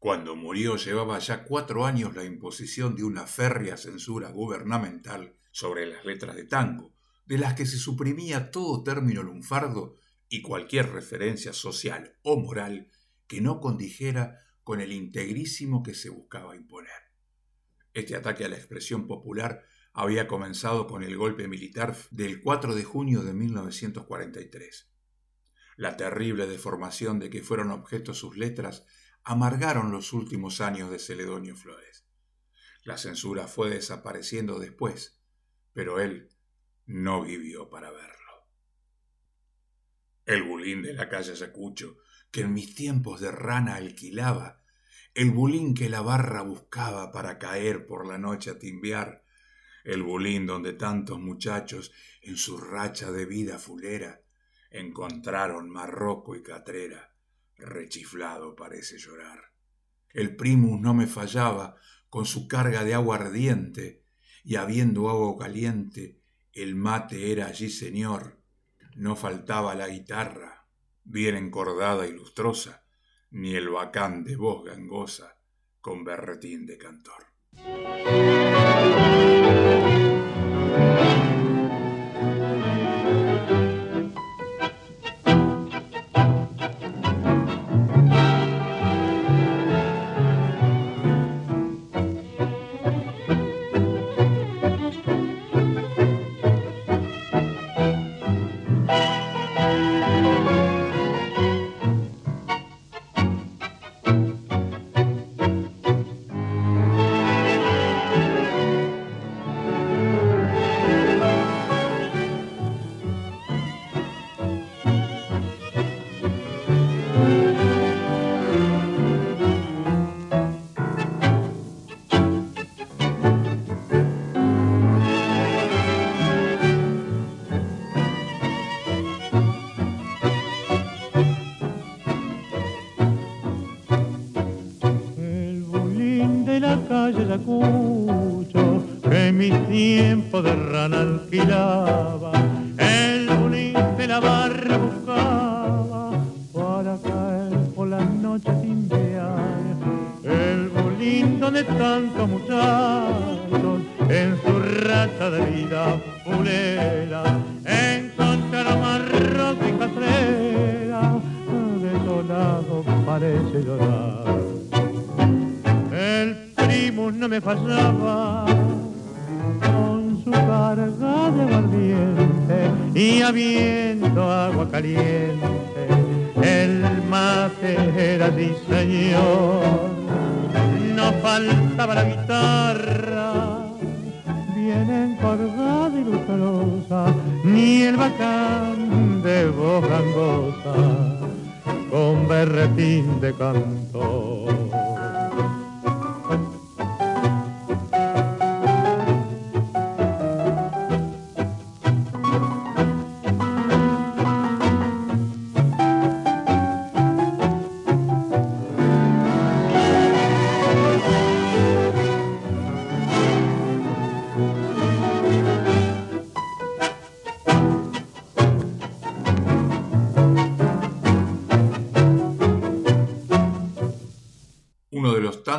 Cuando 0.00 0.34
murió 0.34 0.76
llevaba 0.76 1.18
ya 1.18 1.44
cuatro 1.44 1.84
años 1.84 2.16
la 2.16 2.24
imposición 2.24 2.96
de 2.96 3.04
una 3.04 3.26
férrea 3.26 3.76
censura 3.76 4.30
gubernamental 4.30 5.36
sobre 5.50 5.84
las 5.84 6.06
letras 6.06 6.36
de 6.36 6.44
tango, 6.44 6.94
de 7.26 7.36
las 7.36 7.52
que 7.52 7.66
se 7.66 7.76
suprimía 7.76 8.50
todo 8.50 8.82
término 8.82 9.22
lunfardo 9.22 9.96
y 10.30 10.40
cualquier 10.40 10.90
referencia 10.90 11.52
social 11.52 12.16
o 12.22 12.40
moral 12.40 12.90
que 13.26 13.42
no 13.42 13.60
condijera 13.60 14.40
con 14.64 14.80
el 14.80 14.92
integrísimo 14.92 15.82
que 15.82 15.92
se 15.92 16.08
buscaba 16.08 16.56
imponer. 16.56 17.12
Este 17.92 18.16
ataque 18.16 18.46
a 18.46 18.48
la 18.48 18.56
expresión 18.56 19.06
popular 19.06 19.66
había 19.92 20.26
comenzado 20.26 20.86
con 20.86 21.02
el 21.02 21.14
golpe 21.18 21.46
militar 21.46 21.94
del 22.10 22.40
4 22.40 22.74
de 22.74 22.84
junio 22.84 23.22
de 23.22 23.34
1943. 23.34 24.90
La 25.76 25.98
terrible 25.98 26.46
deformación 26.46 27.18
de 27.18 27.28
que 27.28 27.42
fueron 27.42 27.70
objeto 27.70 28.14
sus 28.14 28.38
letras 28.38 28.86
amargaron 29.24 29.92
los 29.92 30.12
últimos 30.12 30.60
años 30.60 30.90
de 30.90 30.98
Celedonio 30.98 31.56
Flores. 31.56 32.06
La 32.84 32.96
censura 32.96 33.46
fue 33.46 33.70
desapareciendo 33.70 34.58
después, 34.58 35.20
pero 35.72 36.00
él 36.00 36.30
no 36.86 37.22
vivió 37.22 37.68
para 37.68 37.90
verlo. 37.90 38.48
El 40.26 40.42
bulín 40.42 40.82
de 40.82 40.94
la 40.94 41.08
calle 41.08 41.36
Sacucho, 41.36 41.98
que 42.30 42.42
en 42.42 42.52
mis 42.52 42.74
tiempos 42.74 43.20
de 43.20 43.30
rana 43.30 43.76
alquilaba, 43.76 44.62
el 45.14 45.30
bulín 45.30 45.74
que 45.74 45.88
la 45.88 46.00
barra 46.02 46.42
buscaba 46.42 47.10
para 47.10 47.38
caer 47.38 47.84
por 47.84 48.06
la 48.06 48.18
noche 48.18 48.50
a 48.50 48.58
timbiar, 48.58 49.24
el 49.84 50.02
bulín 50.02 50.46
donde 50.46 50.72
tantos 50.72 51.18
muchachos 51.18 51.92
en 52.22 52.36
su 52.36 52.58
racha 52.58 53.10
de 53.10 53.26
vida 53.26 53.58
fulera 53.58 54.22
encontraron 54.70 55.68
marroco 55.68 56.36
y 56.36 56.42
catrera, 56.42 57.09
rechiflado 57.60 58.54
parece 58.54 58.98
llorar. 58.98 59.52
El 60.12 60.36
primus 60.36 60.80
no 60.80 60.94
me 60.94 61.06
fallaba 61.06 61.76
con 62.08 62.26
su 62.26 62.48
carga 62.48 62.84
de 62.84 62.94
agua 62.94 63.16
ardiente, 63.16 64.04
y 64.42 64.56
habiendo 64.56 65.08
agua 65.08 65.36
caliente, 65.38 66.20
el 66.52 66.74
mate 66.74 67.30
era 67.30 67.46
allí 67.46 67.70
señor. 67.70 68.40
No 68.96 69.14
faltaba 69.14 69.74
la 69.74 69.88
guitarra, 69.88 70.66
bien 71.04 71.36
encordada 71.36 72.06
y 72.06 72.12
lustrosa, 72.12 72.84
ni 73.30 73.54
el 73.54 73.68
bacán 73.68 74.24
de 74.24 74.36
voz 74.36 74.64
gangosa 74.64 75.36
con 75.80 76.04
berretín 76.04 76.66
de 76.66 76.78
cantor. 76.78 77.26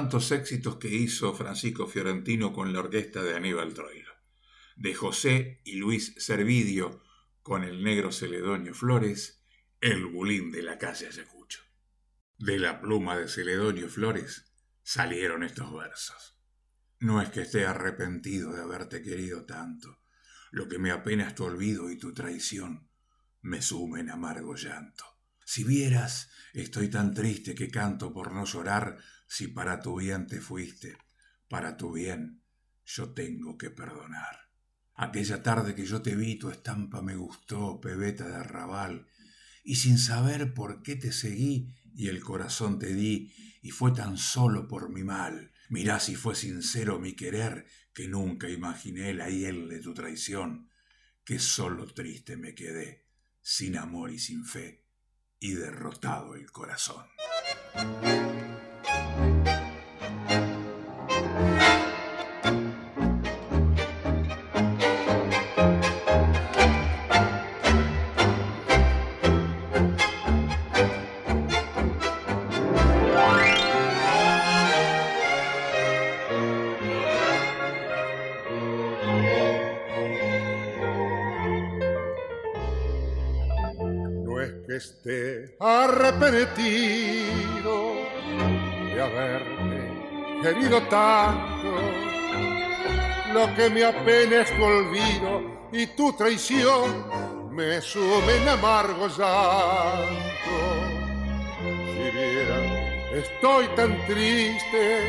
Tantos 0.01 0.31
éxitos 0.31 0.77
que 0.77 0.87
hizo 0.87 1.31
Francisco 1.35 1.85
Fiorentino 1.85 2.53
con 2.53 2.73
la 2.73 2.79
orquesta 2.79 3.21
de 3.21 3.35
Aníbal 3.35 3.75
Troilo, 3.75 4.11
de 4.75 4.95
José 4.95 5.61
y 5.63 5.75
Luis 5.75 6.15
Servidio 6.17 7.03
con 7.43 7.63
el 7.63 7.83
negro 7.83 8.11
Celedonio 8.11 8.73
Flores, 8.73 9.45
el 9.79 10.07
bulín 10.07 10.51
de 10.51 10.63
la 10.63 10.79
calle 10.79 11.05
Ayacucho. 11.05 11.59
De 12.39 12.57
la 12.57 12.81
pluma 12.81 13.15
de 13.15 13.27
Celedonio 13.27 13.89
Flores 13.89 14.51
salieron 14.81 15.43
estos 15.43 15.71
versos. 15.71 16.35
No 16.99 17.21
es 17.21 17.29
que 17.29 17.41
esté 17.41 17.67
arrepentido 17.67 18.53
de 18.53 18.63
haberte 18.63 19.03
querido 19.03 19.45
tanto, 19.45 19.99
lo 20.49 20.67
que 20.67 20.79
me 20.79 20.89
apena 20.89 21.27
es 21.27 21.35
tu 21.35 21.43
olvido 21.43 21.91
y 21.91 21.99
tu 21.99 22.11
traición, 22.11 22.89
me 23.41 23.61
sumen 23.61 24.09
amargo 24.09 24.55
llanto. 24.55 25.05
Si 25.45 25.63
vieras, 25.63 26.31
estoy 26.53 26.89
tan 26.89 27.13
triste 27.13 27.53
que 27.53 27.69
canto 27.69 28.11
por 28.11 28.31
no 28.31 28.45
llorar 28.45 28.97
si 29.32 29.48
para 29.48 29.80
tu 29.80 29.98
bien 29.98 30.28
te 30.28 30.41
fuiste, 30.41 30.98
para 31.48 31.78
tu 31.78 31.94
bien 31.94 32.44
yo 32.86 33.13
tengo 33.13 33.58
que 33.58 33.70
perdonar. 33.70 34.50
Aquella 34.94 35.41
tarde 35.41 35.74
que 35.74 35.86
yo 35.86 36.02
te 36.02 36.17
vi 36.17 36.36
tu 36.36 36.50
estampa 36.50 37.02
me 37.02 37.15
gustó, 37.15 37.80
pebeta 37.80 38.28
de 38.28 38.36
arrabal, 38.36 39.08
y 39.63 39.76
sin 39.76 39.98
saber 40.00 40.54
por 40.54 40.84
qué 40.84 40.98
te 40.98 41.13
seguí 41.13 41.74
y 41.96 42.10
el 42.10 42.20
corazón 42.20 42.78
te 42.78 42.94
di, 42.94 43.34
y 43.62 43.72
fue 43.72 43.94
tan 43.94 44.17
solo 44.17 44.67
por 44.67 44.89
mi 44.89 45.06
mal. 45.06 45.54
Mirá 45.70 46.02
si 46.02 46.15
fue 46.15 46.36
sincero 46.36 47.00
mi 47.00 47.13
querer, 47.13 47.67
que 47.94 48.10
nunca 48.10 48.50
imaginé 48.50 49.13
la 49.13 49.30
hiel 49.30 49.70
de 49.70 49.80
tu 49.80 49.94
traición, 49.94 50.70
que 51.24 51.39
solo 51.39 51.86
triste 51.86 52.36
me 52.36 52.54
quedé, 52.54 53.08
sin 53.41 53.78
amor 53.78 54.12
y 54.12 54.20
sin 54.20 54.44
fe, 54.44 54.84
y 55.39 55.54
derrotado 55.54 56.36
el 56.36 56.52
corazón. 56.52 57.06
No 84.24 84.39
es 84.39 84.54
que 84.65 84.76
esté 84.76 85.56
arrepentido 85.60 87.90
haberte 89.01 89.91
querido 90.41 90.81
tanto. 90.83 91.71
Lo 93.33 93.55
que 93.55 93.69
me 93.69 93.85
apena 93.85 94.43
olvido 94.61 95.69
y 95.71 95.87
tu 95.87 96.11
traición 96.13 97.05
me 97.51 97.81
sumen 97.81 98.47
amargo 98.47 99.07
llanto. 99.07 100.57
Si 101.61 102.11
viera, 102.11 103.09
estoy 103.13 103.67
tan 103.75 104.05
triste 104.05 104.99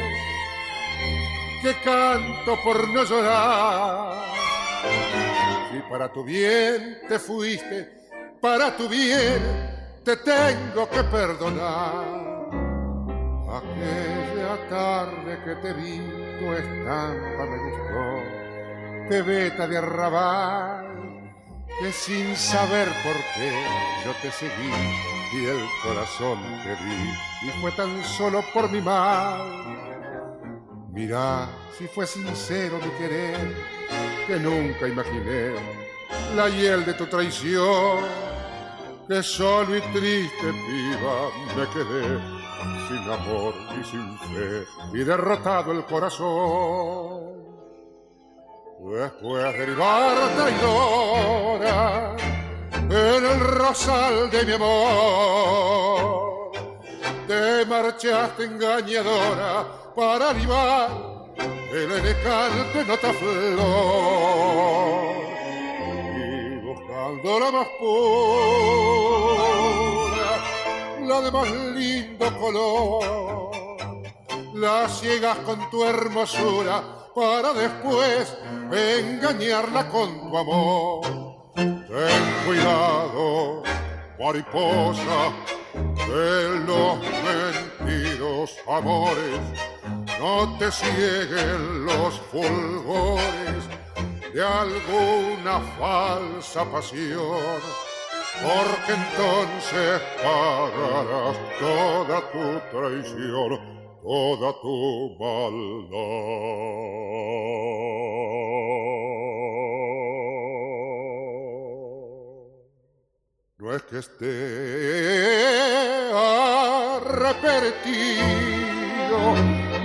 que 1.62 1.74
canto 1.84 2.58
por 2.62 2.88
no 2.88 3.04
llorar. 3.04 4.24
Si 5.72 5.78
para 5.90 6.12
tu 6.12 6.24
bien 6.24 7.00
te 7.08 7.18
fuiste, 7.18 7.88
para 8.40 8.76
tu 8.76 8.88
bien 8.88 9.40
te 10.04 10.16
tengo 10.16 10.88
que 10.90 11.02
perdonar. 11.04 12.31
Aquella 13.52 14.56
tarde 14.70 15.38
que 15.44 15.54
te 15.56 15.74
vi, 15.74 15.98
tu 16.38 16.52
estampa 16.54 17.44
me 17.44 17.58
gustó, 17.58 19.08
pebeta 19.10 19.66
de 19.66 19.76
arrabal, 19.76 20.86
que 21.78 21.92
sin 21.92 22.34
saber 22.34 22.88
por 23.04 23.14
qué 23.34 23.52
yo 24.06 24.12
te 24.22 24.30
seguí 24.30 24.72
y 25.34 25.44
el 25.44 25.66
corazón 25.82 26.38
te 26.64 26.76
di, 26.82 27.12
y 27.42 27.50
fue 27.60 27.70
tan 27.72 28.02
solo 28.02 28.42
por 28.54 28.70
mi 28.70 28.80
mal. 28.80 29.42
Mira 30.90 31.46
si 31.76 31.86
fue 31.88 32.06
sincero 32.06 32.78
mi 32.82 32.90
querer, 32.92 33.54
que 34.26 34.36
nunca 34.36 34.88
imaginé 34.88 35.52
la 36.34 36.48
hiel 36.48 36.86
de 36.86 36.94
tu 36.94 37.04
traición, 37.04 37.98
que 39.06 39.22
solo 39.22 39.76
y 39.76 39.80
triste 39.92 40.52
viva 40.52 41.28
me 41.54 41.66
quedé 41.68 42.41
sin 42.88 43.10
amor 43.10 43.54
y 43.80 43.84
sin 43.84 44.18
fe, 44.18 44.64
y 44.92 45.04
derrotado 45.04 45.72
el 45.72 45.84
corazón. 45.84 47.32
Después 48.80 49.44
de 49.44 49.66
ribar 49.66 50.16
traidora 50.36 52.16
en 52.74 53.24
el 53.24 53.40
rosal 53.40 54.30
de 54.30 54.44
mi 54.44 54.52
amor, 54.52 56.50
te 57.28 57.64
marchaste 57.66 58.44
engañadora 58.44 59.66
para 59.94 60.30
animar 60.30 60.90
el 61.72 61.90
elegante 61.92 62.84
nota 62.86 63.12
flor. 63.12 63.62
Y 66.16 66.56
buscando 66.66 67.40
la 67.40 67.50
más 67.50 67.68
pura, 67.78 68.81
de 71.22 71.30
más 71.30 71.50
lindo 71.50 72.38
color. 72.38 73.50
La 74.54 74.88
ciegas 74.88 75.38
con 75.38 75.70
tu 75.70 75.84
hermosura 75.84 76.82
para 77.14 77.52
después 77.52 78.36
engañarla 78.70 79.88
con 79.88 80.20
tu 80.20 80.36
amor. 80.36 81.02
Ten 81.54 82.44
cuidado, 82.46 83.62
mariposa, 84.18 85.32
de 86.08 86.60
los 86.66 86.98
mentiros 87.26 88.56
amores. 88.68 89.40
No 90.18 90.56
te 90.58 90.70
cieguen 90.70 91.86
los 91.86 92.20
fulgores 92.30 93.64
de 94.34 94.44
alguna 94.44 95.60
falsa 95.78 96.64
pasión 96.64 97.91
porque 98.40 98.92
entonces 98.92 100.00
pagarás 100.22 101.36
toda 101.58 102.20
tu 102.32 102.60
traición, 102.70 103.60
toda 104.02 104.52
tu 104.60 105.16
maldad. 105.18 105.92
No 113.58 113.74
es 113.74 113.82
que 113.82 113.98
esté 113.98 114.28
arrepentido 116.14 117.52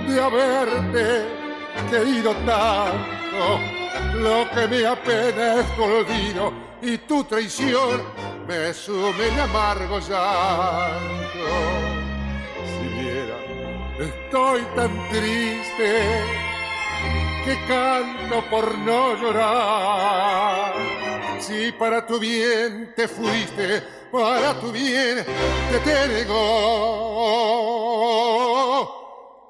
de 0.08 0.20
haberte 0.20 1.26
querido 1.90 2.34
tanto, 2.46 3.60
lo 4.14 4.50
que 4.50 4.66
me 4.66 4.86
apena 4.86 5.60
es 5.60 5.78
olvido 5.78 6.52
y 6.82 6.98
tu 6.98 7.24
traición 7.24 8.02
me 8.48 8.72
sume 8.72 9.28
en 9.28 9.38
amargo 9.40 9.98
llanto. 10.00 11.46
Si 12.64 12.88
viera, 12.96 13.36
estoy 14.00 14.62
tan 14.74 15.08
triste 15.10 15.90
que 17.44 17.54
canto 17.68 18.42
por 18.48 18.78
no 18.78 19.14
llorar. 19.20 20.72
Si 21.38 21.72
para 21.72 22.06
tu 22.06 22.18
bien 22.18 22.94
te 22.96 23.06
fuiste, 23.06 23.82
para 24.10 24.58
tu 24.58 24.72
bien 24.72 25.26
te 25.70 25.78
tengo 25.80 26.38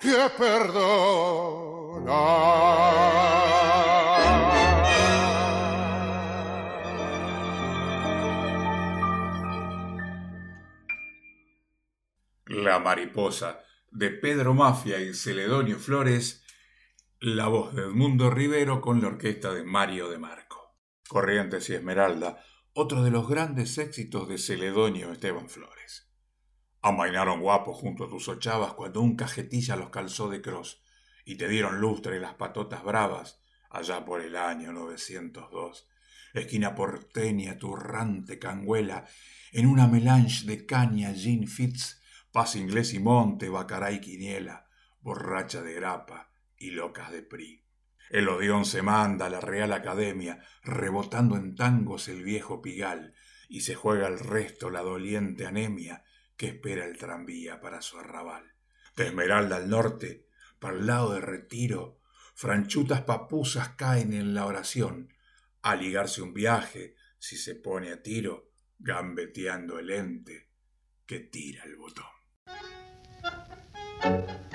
que 0.00 0.28
perdonar. 0.36 1.38
La 12.68 12.80
mariposa 12.80 13.64
de 13.90 14.10
Pedro 14.10 14.52
Mafia 14.52 15.00
y 15.00 15.14
Celedonio 15.14 15.78
Flores, 15.78 16.44
la 17.18 17.48
voz 17.48 17.74
de 17.74 17.84
Edmundo 17.84 18.28
Rivero 18.28 18.82
con 18.82 19.00
la 19.00 19.08
orquesta 19.08 19.54
de 19.54 19.64
Mario 19.64 20.10
de 20.10 20.18
Marco. 20.18 20.76
Corrientes 21.08 21.70
y 21.70 21.74
Esmeralda, 21.76 22.44
otro 22.74 23.02
de 23.02 23.10
los 23.10 23.26
grandes 23.26 23.78
éxitos 23.78 24.28
de 24.28 24.36
Celedonio 24.36 25.10
Esteban 25.10 25.48
Flores. 25.48 26.12
Amainaron 26.82 27.40
guapos 27.40 27.78
junto 27.78 28.04
a 28.04 28.10
tus 28.10 28.28
ochavas 28.28 28.74
cuando 28.74 29.00
un 29.00 29.16
cajetilla 29.16 29.74
los 29.74 29.88
calzó 29.88 30.28
de 30.28 30.42
cross 30.42 30.82
y 31.24 31.36
te 31.36 31.48
dieron 31.48 31.80
lustre 31.80 32.20
las 32.20 32.34
patotas 32.34 32.84
bravas 32.84 33.40
allá 33.70 34.04
por 34.04 34.20
el 34.20 34.36
año 34.36 34.74
902. 34.74 35.88
Esquina 36.34 36.74
porteña, 36.74 37.56
turrante 37.56 38.38
canguela, 38.38 39.06
en 39.52 39.64
una 39.64 39.86
melange 39.86 40.44
de 40.44 40.66
caña, 40.66 41.14
gin, 41.14 41.48
fitz, 41.48 41.97
paz 42.32 42.56
inglés 42.56 42.94
y 42.94 42.98
monte, 42.98 43.48
bacará 43.48 43.90
y 43.92 44.00
quiniela, 44.00 44.68
borracha 45.00 45.62
de 45.62 45.74
grapa 45.74 46.30
y 46.56 46.70
locas 46.70 47.10
de 47.10 47.22
pri. 47.22 47.64
El 48.10 48.28
odión 48.28 48.64
se 48.64 48.82
manda 48.82 49.26
a 49.26 49.30
la 49.30 49.40
Real 49.40 49.72
Academia, 49.72 50.42
rebotando 50.62 51.36
en 51.36 51.54
tangos 51.54 52.08
el 52.08 52.22
viejo 52.22 52.62
pigal, 52.62 53.14
y 53.48 53.62
se 53.62 53.74
juega 53.74 54.08
el 54.08 54.18
resto 54.18 54.70
la 54.70 54.82
doliente 54.82 55.46
anemia 55.46 56.04
que 56.36 56.46
espera 56.48 56.86
el 56.86 56.96
tranvía 56.96 57.60
para 57.60 57.82
su 57.82 57.98
arrabal. 57.98 58.54
De 58.96 59.06
Esmeralda 59.06 59.56
al 59.56 59.68
norte, 59.68 60.26
para 60.58 60.76
el 60.76 60.86
lado 60.86 61.14
de 61.14 61.20
retiro, 61.20 62.00
franchutas 62.34 63.02
papusas 63.02 63.70
caen 63.70 64.12
en 64.12 64.34
la 64.34 64.46
oración, 64.46 65.12
a 65.62 65.74
ligarse 65.74 66.22
un 66.22 66.32
viaje, 66.32 66.94
si 67.18 67.36
se 67.36 67.56
pone 67.56 67.90
a 67.90 68.02
tiro, 68.02 68.52
gambeteando 68.78 69.78
el 69.78 69.90
ente 69.90 70.48
que 71.04 71.20
tira 71.20 71.64
el 71.64 71.76
botón. 71.76 72.17
Amainaron 74.00 74.47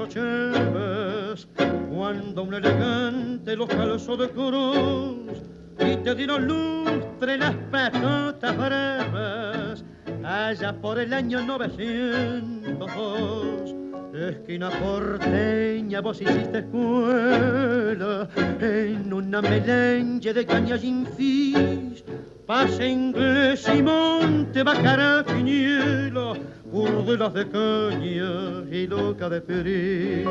ocheves, 0.00 1.46
cuando 1.90 2.42
un 2.42 2.54
elegante 2.54 3.54
los 3.56 3.68
calzó 3.68 4.16
de 4.16 4.30
cruz 4.30 5.42
y 5.78 5.96
te 5.96 6.14
dieron 6.14 6.46
lustre 6.46 7.36
las 7.38 7.54
patotas 7.70 8.56
breves, 8.56 9.84
allá 10.24 10.72
por 10.80 10.98
el 10.98 11.12
año 11.12 11.42
902. 11.42 13.74
Esquina 14.12 14.70
porteña, 14.70 16.00
vos 16.00 16.20
hiciste 16.20 16.58
escuela 16.58 18.28
en 18.60 19.12
una 19.12 19.40
melange 19.40 20.34
de 20.34 20.44
cañas 20.44 20.82
infis, 20.82 22.02
pase 22.46 22.88
inglés 22.88 23.70
y 23.72 23.80
monte, 23.82 24.64
bajará 24.64 25.24
quiniela 25.24 26.34
burdelas 26.70 27.34
de 27.34 27.48
caña 27.48 28.62
y 28.70 28.86
loca 28.86 29.28
de 29.28 29.40
feliz. 29.40 30.28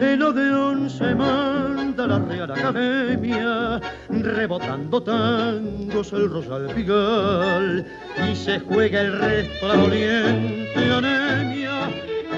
El 0.00 0.22
Odeón 0.22 0.90
se 0.90 1.14
manda 1.14 2.04
a 2.04 2.06
la 2.08 2.18
Real 2.18 2.50
Academia, 2.50 3.80
rebotando 4.08 5.02
tangos 5.02 6.12
el 6.12 6.28
rosal 6.28 6.66
pigal, 6.74 7.86
y 8.28 8.34
se 8.34 8.58
juega 8.60 9.00
el 9.00 9.18
resto 9.18 9.68
la 9.68 9.76
doliente 9.76 10.92
anemia, 10.92 11.83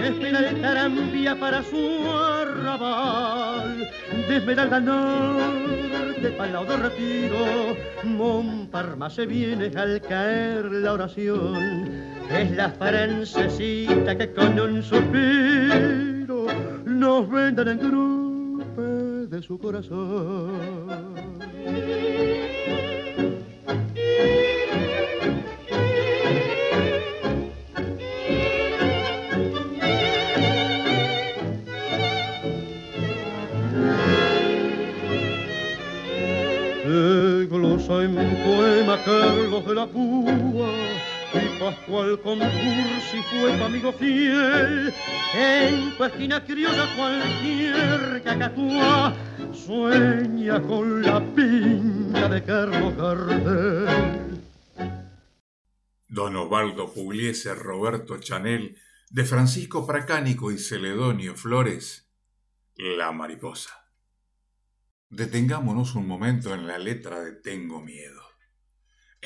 espera 0.06 0.48
el 0.48 0.60
tarambia 0.60 1.38
para 1.38 1.62
su 1.62 2.10
arrabal, 2.10 3.88
de 4.28 4.36
Esmeralda 4.36 4.80
Norte 4.80 6.30
para 6.36 6.52
lado 6.52 6.64
de 6.64 6.76
retiro, 6.76 7.76
Montparma 8.04 9.10
se 9.10 9.26
viene 9.26 9.70
al 9.76 10.00
caer 10.00 10.64
la 10.66 10.92
oración, 10.92 11.90
es 12.30 12.50
la 12.52 12.70
francesita 12.70 14.16
que 14.16 14.32
con 14.32 14.58
un 14.58 14.82
suspiro 14.82 16.46
nos 16.84 17.30
venden 17.30 17.68
en 17.68 17.78
grupo 17.78 18.82
de 18.82 19.42
su 19.42 19.58
corazón. 19.58 21.16
Y 41.86 41.90
Pascual 41.90 42.20
Concursi 42.20 43.22
fue 43.30 43.56
tu 43.56 43.64
amigo 43.64 43.92
fiel. 43.92 44.92
En 45.34 45.96
tu 45.96 46.04
esquina 46.04 46.44
criolla 46.44 46.86
cualquier 46.96 48.22
cacatúa 48.22 49.14
sueña 49.52 50.60
con 50.62 51.02
la 51.02 51.20
piña 51.34 52.28
de 52.28 52.42
Carlos 52.42 52.96
Gardel. 52.96 54.40
Don 56.08 56.36
Osvaldo 56.36 56.92
Pugliese, 56.92 57.54
Roberto 57.54 58.18
Chanel, 58.18 58.76
de 59.10 59.24
Francisco 59.24 59.86
Pracánico 59.86 60.50
y 60.50 60.58
Celedonio 60.58 61.36
Flores, 61.36 62.10
La 62.74 63.12
Mariposa. 63.12 63.92
Detengámonos 65.08 65.94
un 65.94 66.06
momento 66.06 66.52
en 66.54 66.66
la 66.66 66.78
letra 66.78 67.20
de 67.20 67.32
Tengo 67.32 67.80
Miedo. 67.80 68.25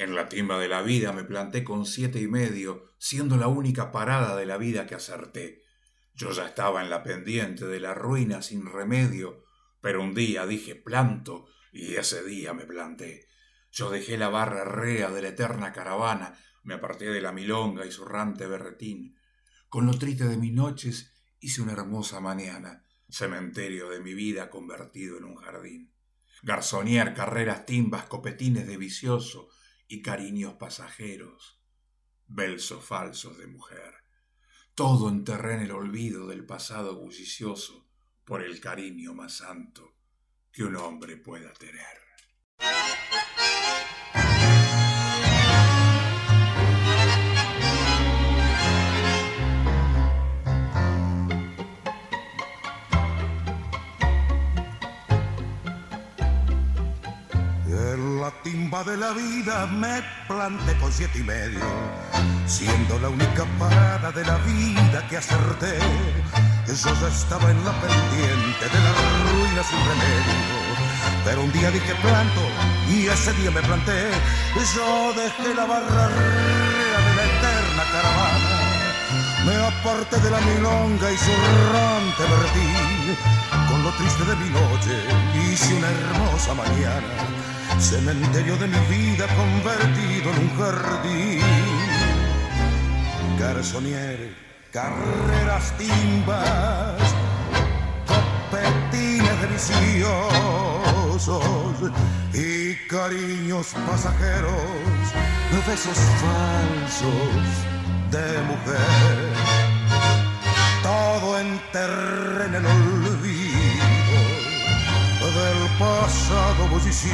En 0.00 0.14
la 0.14 0.30
timba 0.30 0.58
de 0.58 0.66
la 0.66 0.80
vida 0.80 1.12
me 1.12 1.24
planté 1.24 1.62
con 1.62 1.84
siete 1.84 2.22
y 2.22 2.26
medio, 2.26 2.86
siendo 2.96 3.36
la 3.36 3.48
única 3.48 3.92
parada 3.92 4.34
de 4.34 4.46
la 4.46 4.56
vida 4.56 4.86
que 4.86 4.94
acerté. 4.94 5.62
Yo 6.14 6.32
ya 6.32 6.46
estaba 6.46 6.82
en 6.82 6.88
la 6.88 7.02
pendiente 7.02 7.66
de 7.66 7.80
la 7.80 7.92
ruina 7.92 8.40
sin 8.40 8.64
remedio, 8.64 9.44
pero 9.82 10.02
un 10.02 10.14
día 10.14 10.46
dije 10.46 10.74
planto 10.74 11.48
y 11.70 11.96
ese 11.96 12.24
día 12.24 12.54
me 12.54 12.64
planté. 12.64 13.26
Yo 13.70 13.90
dejé 13.90 14.16
la 14.16 14.30
barra 14.30 14.64
rea 14.64 15.10
de 15.10 15.20
la 15.20 15.28
eterna 15.28 15.70
caravana, 15.70 16.32
me 16.62 16.72
aparté 16.72 17.10
de 17.10 17.20
la 17.20 17.32
milonga 17.32 17.84
y 17.84 17.92
zurrante 17.92 18.46
berretín. 18.46 19.18
Con 19.68 19.84
lo 19.84 19.98
triste 19.98 20.26
de 20.26 20.38
mis 20.38 20.54
noches 20.54 21.12
hice 21.40 21.60
una 21.60 21.72
hermosa 21.72 22.20
mañana, 22.20 22.86
cementerio 23.10 23.90
de 23.90 24.00
mi 24.00 24.14
vida 24.14 24.48
convertido 24.48 25.18
en 25.18 25.24
un 25.24 25.36
jardín. 25.36 25.92
Garzonier, 26.42 27.12
carreras 27.12 27.66
timbas, 27.66 28.06
copetines 28.06 28.66
de 28.66 28.78
vicioso 28.78 29.50
y 29.92 30.02
cariños 30.02 30.54
pasajeros, 30.54 31.60
belsos 32.28 32.84
falsos 32.84 33.36
de 33.38 33.48
mujer. 33.48 33.92
Todo 34.76 35.08
enterré 35.08 35.54
en 35.54 35.62
el 35.62 35.72
olvido 35.72 36.28
del 36.28 36.46
pasado 36.46 36.94
bullicioso 36.94 37.88
por 38.24 38.40
el 38.40 38.60
cariño 38.60 39.14
más 39.14 39.38
santo 39.38 39.96
que 40.52 40.62
un 40.62 40.76
hombre 40.76 41.16
pueda 41.16 41.52
tener. 41.54 41.98
De 58.84 58.96
la 58.96 59.12
vida 59.12 59.66
me 59.66 60.02
planté 60.26 60.74
con 60.78 60.90
siete 60.90 61.18
y 61.18 61.22
medio, 61.22 61.60
siendo 62.46 62.98
la 62.98 63.10
única 63.10 63.44
parada 63.58 64.10
de 64.10 64.24
la 64.24 64.38
vida 64.38 65.06
que 65.08 65.18
acerté. 65.18 65.78
Yo 66.66 66.90
ya 67.00 67.08
estaba 67.08 67.50
en 67.50 67.62
la 67.62 67.72
pendiente 67.72 68.64
de 68.72 68.80
la 68.86 68.92
ruina 69.32 69.62
sin 69.68 69.78
remedio. 69.90 70.60
Pero 71.24 71.42
un 71.42 71.52
día 71.52 71.70
dije 71.70 71.94
planto 72.00 72.40
y 72.88 73.06
ese 73.06 73.32
día 73.34 73.50
me 73.50 73.60
planté. 73.60 74.10
Yo 74.74 75.12
dejé 75.12 75.54
la 75.54 75.66
barrera 75.66 76.98
de 77.06 77.14
la 77.16 77.24
eterna 77.32 77.84
caravana. 77.92 78.60
Me 79.44 79.56
aparté 79.56 80.16
de 80.20 80.30
la 80.30 80.40
milonga 80.40 81.12
y 81.12 81.18
su 81.18 81.32
te 82.16 82.24
vertí. 82.32 83.16
Con 83.68 83.82
lo 83.82 83.90
triste 83.92 84.24
de 84.24 84.36
mi 84.36 84.48
noche 84.50 85.52
hice 85.52 85.74
una 85.74 85.88
hermosa 85.88 86.54
mañana. 86.54 87.39
Cementerio 87.80 88.56
de 88.58 88.68
mi 88.68 88.78
vida 88.94 89.26
convertido 89.34 90.30
en 90.30 90.38
un 90.38 90.50
jardín. 90.58 91.40
Garzonier, 93.38 94.36
carreras 94.70 95.72
timbas, 95.78 97.00
copetines 98.06 99.40
de 99.40 99.46
viciosos 99.46 101.32
y 102.34 102.74
cariños 102.86 103.74
pasajeros, 103.86 104.52
besos 105.66 105.98
falsos 106.20 107.42
de 108.10 108.42
mujer. 108.42 109.32
Todo 110.82 111.38
enterré 111.38 112.44
en 112.44 112.54
el 112.56 112.66
olvido 112.66 113.09
pasado 115.80 116.68
bullicioso 116.68 117.08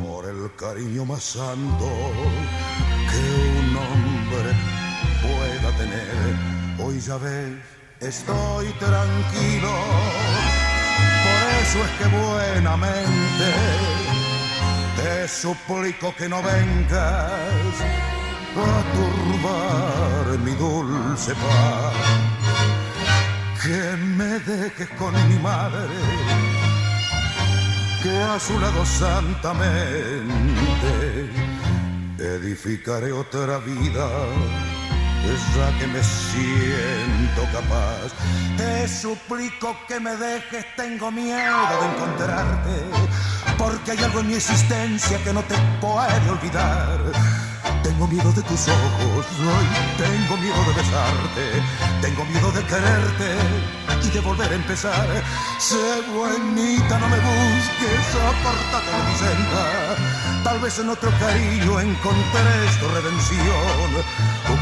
por 0.00 0.24
el 0.24 0.54
cariño 0.54 1.04
más 1.04 1.24
santo 1.24 1.88
que 3.10 3.22
un 3.58 3.76
hombre 3.76 4.50
pueda 5.20 5.68
tener. 5.76 6.36
Hoy 6.78 7.00
ya 7.00 7.16
ves, 7.16 7.56
estoy 7.98 8.66
tranquilo, 8.78 9.72
por 11.26 11.42
eso 11.62 11.78
es 11.86 11.90
que 11.98 12.06
buenamente 12.16 13.46
te 14.96 15.26
suplico 15.26 16.14
que 16.14 16.28
no 16.28 16.40
vengas 16.40 17.74
a 18.54 18.82
turbar 18.94 20.38
mi 20.38 20.52
dulce 20.52 21.34
paz, 21.34 21.94
que 23.66 23.96
me 24.16 24.38
dejes 24.38 24.88
con 24.90 25.12
mi 25.28 25.38
madre, 25.40 25.88
que 28.00 28.16
a 28.22 28.38
su 28.38 28.56
lado 28.60 28.86
santamente 28.86 29.66
edificaré 32.18 33.10
otra 33.10 33.58
vida, 33.58 34.08
ya 35.56 35.78
que 35.80 35.86
me 35.88 36.00
siento 36.00 37.42
capaz. 37.52 38.08
Te 38.56 38.86
suplico 38.86 39.76
que 39.88 39.98
me 39.98 40.14
dejes, 40.16 40.64
tengo 40.76 41.10
miedo 41.10 41.58
de 41.80 41.86
encontrarte, 41.88 42.76
porque 43.58 43.90
hay 43.90 44.04
algo 44.04 44.20
en 44.20 44.28
mi 44.28 44.34
existencia 44.34 45.18
que 45.24 45.32
no 45.32 45.42
te 45.42 45.56
puede 45.80 46.30
olvidar. 46.30 47.45
Tengo 47.86 48.08
miedo 48.08 48.32
de 48.32 48.42
tus 48.42 48.66
ojos, 48.66 49.26
hoy 49.38 49.66
tengo 49.96 50.36
miedo 50.38 50.60
de 50.66 50.72
besarte, 50.74 51.62
tengo 52.02 52.24
miedo 52.24 52.50
de 52.50 52.64
quererte 52.64 53.36
y 54.02 54.10
de 54.10 54.20
volver 54.22 54.50
a 54.50 54.54
empezar. 54.56 55.06
Sé 55.60 56.02
buenita, 56.12 56.98
no 56.98 57.08
me 57.08 57.16
busques, 57.16 58.06
apártate 58.26 58.90
de 58.90 59.02
mi 59.06 59.14
senda. 59.14 60.42
Tal 60.42 60.58
vez 60.58 60.76
en 60.80 60.88
otro 60.88 61.12
cariño 61.20 61.78
encontré 61.78 62.56
tu 62.80 62.88
redención. 62.88 64.04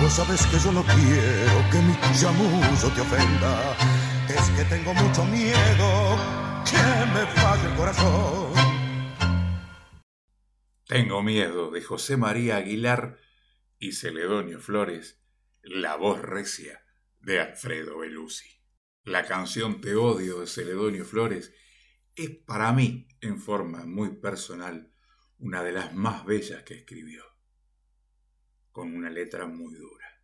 Tú 0.01 0.11
sabes 0.11 0.47
que 0.47 0.59
yo 0.59 0.73
no 0.73 0.83
quiero 0.83 1.71
que 1.71 1.79
mi 1.79 1.97
chamuzo 2.21 2.89
te 2.91 3.01
ofenda. 3.01 3.75
Es 4.29 4.51
que 4.51 4.65
tengo 4.65 4.93
mucho 4.93 5.25
miedo 5.25 6.19
que 6.67 6.77
me 7.15 7.25
falle 7.41 7.69
el 7.69 7.75
corazón. 7.75 8.54
Tengo 10.87 11.23
miedo 11.23 11.71
de 11.71 11.81
José 11.81 12.19
María 12.19 12.57
Aguilar 12.57 13.19
y 13.79 13.93
Celedonio 13.93 14.61
Flores, 14.61 15.19
la 15.63 15.97
voz 15.97 16.21
recia 16.21 16.85
de 17.23 17.41
Alfredo 17.41 18.01
Belusi. 18.01 18.61
La 19.03 19.25
canción 19.25 19.81
Te 19.81 19.97
odio 19.97 20.41
de 20.41 20.47
Celedonio 20.47 21.07
Flores 21.07 21.55
es 22.17 22.29
para 22.29 22.71
mí, 22.75 23.09
en 23.23 23.41
forma 23.41 23.87
muy 23.87 24.17
personal, 24.17 24.93
una 25.39 25.63
de 25.63 25.73
las 25.73 25.95
más 25.95 26.27
bellas 26.27 26.65
que 26.65 26.75
escribió, 26.75 27.25
con 28.71 28.95
una 28.95 29.09
letra 29.09 29.47
muy 29.47 29.75
dura. 29.77 30.23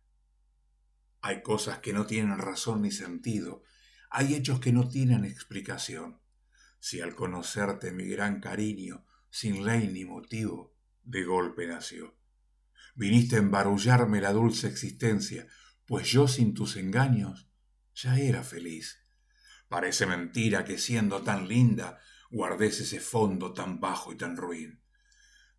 Hay 1.21 1.41
cosas 1.41 1.79
que 1.79 1.91
no 1.91 2.05
tienen 2.05 2.37
razón 2.37 2.83
ni 2.83 2.91
sentido, 2.91 3.63
hay 4.11 4.35
hechos 4.35 4.59
que 4.59 4.71
no 4.71 4.87
tienen 4.87 5.25
explicación. 5.25 6.21
Si 6.79 7.01
al 7.01 7.15
conocerte 7.15 7.91
mi 7.91 8.05
gran 8.05 8.39
cariño, 8.39 9.07
sin 9.31 9.65
ley 9.65 9.87
ni 9.87 10.05
motivo, 10.05 10.75
de 11.03 11.23
golpe 11.23 11.65
nació. 11.65 12.15
Viniste 12.93 13.37
a 13.37 13.39
embarullarme 13.39 14.21
la 14.21 14.33
dulce 14.33 14.67
existencia, 14.67 15.47
pues 15.87 16.07
yo 16.09 16.27
sin 16.27 16.53
tus 16.53 16.75
engaños 16.75 17.49
ya 17.95 18.19
era 18.19 18.43
feliz. 18.43 18.99
Parece 19.69 20.05
mentira 20.05 20.65
que 20.65 20.77
siendo 20.77 21.21
tan 21.23 21.47
linda 21.47 21.99
guardes 22.29 22.81
ese 22.81 22.99
fondo 22.99 23.53
tan 23.53 23.79
bajo 23.79 24.11
y 24.11 24.17
tan 24.17 24.35
ruin. 24.35 24.83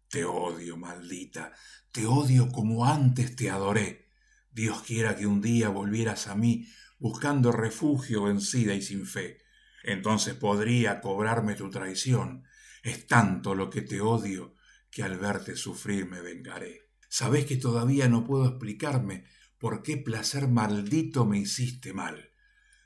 Te 0.09 0.27
odio, 0.27 0.77
maldita, 0.77 1.53
te 1.91 2.07
odio 2.07 2.51
como 2.51 2.85
antes 2.85 3.35
te 3.35 3.49
adoré. 3.49 4.11
Dios 4.51 4.83
quiera 4.83 5.17
que 5.17 5.27
un 5.27 5.41
día 5.41 5.71
volvieras 5.71 6.29
a 6.29 6.35
mí 6.35 6.69
buscando 6.99 7.53
refugio 7.53 8.25
vencida 8.25 8.75
y 8.75 8.83
sin 8.83 9.07
fe. 9.07 9.39
Entonces 9.83 10.35
podría 10.35 11.01
cobrarme 11.01 11.55
tu 11.55 11.71
traición 11.71 12.45
es 12.83 13.07
tanto 13.07 13.55
lo 13.55 13.71
que 13.71 13.83
te 13.83 14.01
odio 14.01 14.55
que 14.91 15.03
al 15.03 15.19
verte 15.19 15.57
sufrir 15.57 16.07
me 16.07 16.21
vengaré. 16.21 16.91
Sabes 17.09 17.47
que 17.47 17.57
todavía 17.57 18.09
no 18.09 18.25
puedo 18.25 18.47
explicarme 18.47 19.25
por 19.59 19.83
qué 19.83 19.97
placer 19.97 20.49
maldito 20.49 21.25
me 21.25 21.39
hiciste 21.39 21.93
mal. 21.93 22.33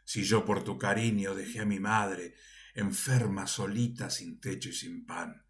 Si 0.05 0.25
yo 0.25 0.45
por 0.45 0.63
tu 0.63 0.79
cariño 0.79 1.35
dejé 1.35 1.61
a 1.61 1.65
mi 1.65 1.81
madre 1.81 2.35
enferma, 2.77 3.47
solita, 3.47 4.11
sin 4.11 4.39
techo 4.39 4.69
y 4.69 4.73
sin 4.75 5.07
pan. 5.07 5.47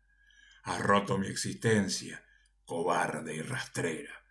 Has 0.63 0.81
roto 0.81 1.19
mi 1.19 1.27
existencia, 1.27 2.25
cobarde 2.65 3.35
y 3.35 3.43
rastrera. 3.43 4.25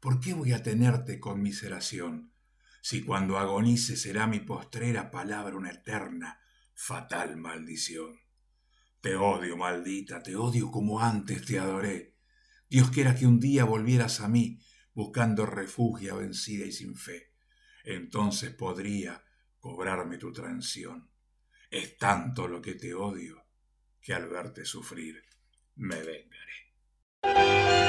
¿Por 0.00 0.18
qué 0.18 0.32
voy 0.32 0.52
a 0.52 0.62
tenerte 0.62 1.20
conmiseración? 1.20 2.32
Si 2.80 3.02
cuando 3.02 3.38
agonice 3.38 3.96
será 3.96 4.26
mi 4.26 4.40
postrera 4.40 5.10
palabra 5.10 5.56
una 5.56 5.70
eterna, 5.70 6.40
fatal 6.74 7.36
maldición. 7.36 8.18
Te 9.00 9.14
odio, 9.14 9.56
maldita, 9.56 10.22
te 10.22 10.34
odio 10.34 10.70
como 10.70 11.00
antes 11.00 11.44
te 11.44 11.58
adoré. 11.58 12.16
Dios 12.68 12.90
quiera 12.90 13.14
que 13.14 13.26
un 13.26 13.38
día 13.38 13.64
volvieras 13.64 14.20
a 14.20 14.28
mí, 14.28 14.60
buscando 14.92 15.46
refugio 15.46 16.16
vencida 16.16 16.66
y 16.66 16.72
sin 16.72 16.96
fe. 16.96 17.32
Entonces 17.84 18.52
podría 18.52 19.24
cobrarme 19.60 20.18
tu 20.18 20.32
transición. 20.32 21.08
Es 21.70 21.96
tanto 21.96 22.48
lo 22.48 22.60
que 22.60 22.74
te 22.74 22.92
odio 22.94 23.46
que 24.00 24.14
al 24.14 24.28
verte 24.28 24.64
sufrir 24.64 25.22
me 25.76 25.96
vengaré. 25.96 27.87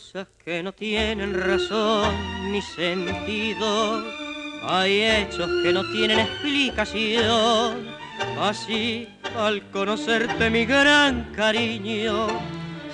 Cosas 0.00 0.28
que 0.42 0.62
no 0.62 0.72
tienen 0.72 1.34
razón 1.34 2.14
ni 2.50 2.62
sentido. 2.62 4.02
Hay 4.62 5.02
hechos 5.02 5.48
que 5.62 5.72
no 5.72 5.82
tienen 5.92 6.20
explicación. 6.20 7.86
Así, 8.40 9.08
al 9.36 9.62
conocerte 9.70 10.48
mi 10.48 10.64
gran 10.64 11.32
cariño, 11.34 12.28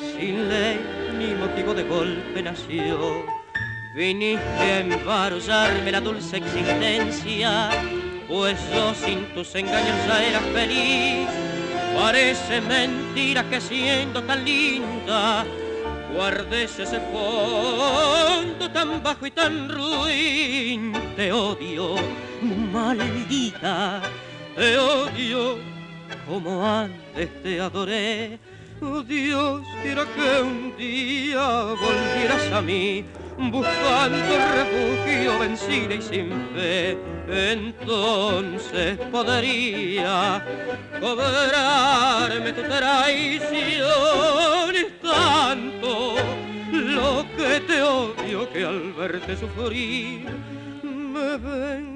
sin 0.00 0.48
ley 0.48 0.80
ni 1.18 1.34
motivo 1.34 1.74
de 1.74 1.84
golpe 1.84 2.42
nació. 2.42 3.24
Viniste 3.96 4.72
a 4.72 4.80
embarullarme 4.80 5.92
la 5.92 6.00
dulce 6.00 6.38
existencia, 6.38 7.70
pues 8.26 8.58
yo 8.74 8.94
sin 8.94 9.32
tus 9.32 9.54
engaños 9.54 9.96
ya 10.08 10.24
era 10.24 10.40
feliz. 10.40 11.28
Parece 11.94 12.60
mentira 12.60 13.48
que 13.48 13.60
siendo 13.60 14.22
tan 14.24 14.44
linda, 14.44 15.46
guardes 16.16 16.78
ese 16.78 16.98
fondo 17.12 18.70
tan 18.72 19.02
bajo 19.02 19.26
y 19.26 19.30
tan 19.30 19.68
ruin. 19.68 20.92
Te 21.14 21.30
odio, 21.30 21.96
maldita, 22.72 24.00
te 24.56 24.78
odio 24.78 25.58
como 26.26 26.66
antes 26.66 27.42
te 27.42 27.60
adoré. 27.60 28.38
Oh 28.80 29.02
Dios, 29.02 29.62
quiera 29.82 30.04
que 30.04 30.42
un 30.42 30.76
día 30.76 31.46
volvieras 31.80 32.52
a 32.52 32.60
mí 32.60 33.04
buscando 33.38 34.38
refugio 34.54 35.38
vencida 35.38 35.94
y 35.94 36.02
sin 36.02 36.30
fe, 36.54 36.98
entonces 37.28 38.98
podría 39.10 40.44
cobrarme 41.00 42.52
tu 42.52 42.62
traición. 42.62 43.86
Es 44.74 45.00
tanto 45.00 46.16
lo 46.72 47.26
que 47.36 47.60
te 47.60 47.82
odio 47.82 48.50
que 48.52 48.64
al 48.64 48.92
verte 48.92 49.36
sufrir 49.36 50.26
me 50.82 51.36
ven 51.36 51.95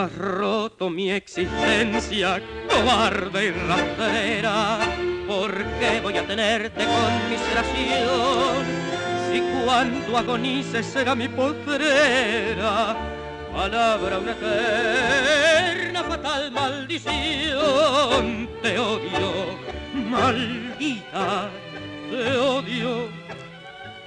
Has 0.00 0.16
roto 0.16 0.88
mi 0.88 1.10
existencia, 1.10 2.40
cobarde 2.70 3.48
y 3.48 3.50
rastrera. 3.50 4.78
¿Por 5.28 5.52
qué 5.52 6.00
voy 6.02 6.16
a 6.16 6.26
tenerte 6.26 6.86
con 6.86 7.28
miseración? 7.28 8.64
Si 9.30 9.42
cuando 9.62 10.16
agonices 10.16 10.86
será 10.86 11.14
mi 11.14 11.28
postrera, 11.28 12.96
palabra 13.52 14.18
una 14.20 14.32
eterna 14.32 16.02
fatal 16.04 16.50
maldición. 16.50 18.48
Te 18.62 18.78
odio, 18.78 19.58
maldita, 20.08 21.50
te 22.10 22.38
odio, 22.38 23.10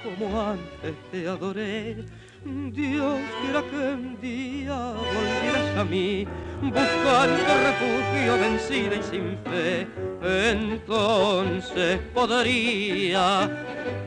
como 0.02 0.42
antes 0.42 0.94
te 1.12 1.28
adoré 1.28 2.04
Dios 2.44 3.20
quiera 3.40 3.62
que 3.70 3.76
un 3.76 4.20
día 4.20 4.92
volvieras 4.92 5.78
a 5.78 5.84
mí, 5.84 6.26
buscando 6.60 7.42
refugio 7.64 8.38
vencida 8.38 8.96
y 8.96 9.02
sin 9.02 9.38
fe, 9.44 9.88
entonces 10.22 12.00
podría 12.12 13.50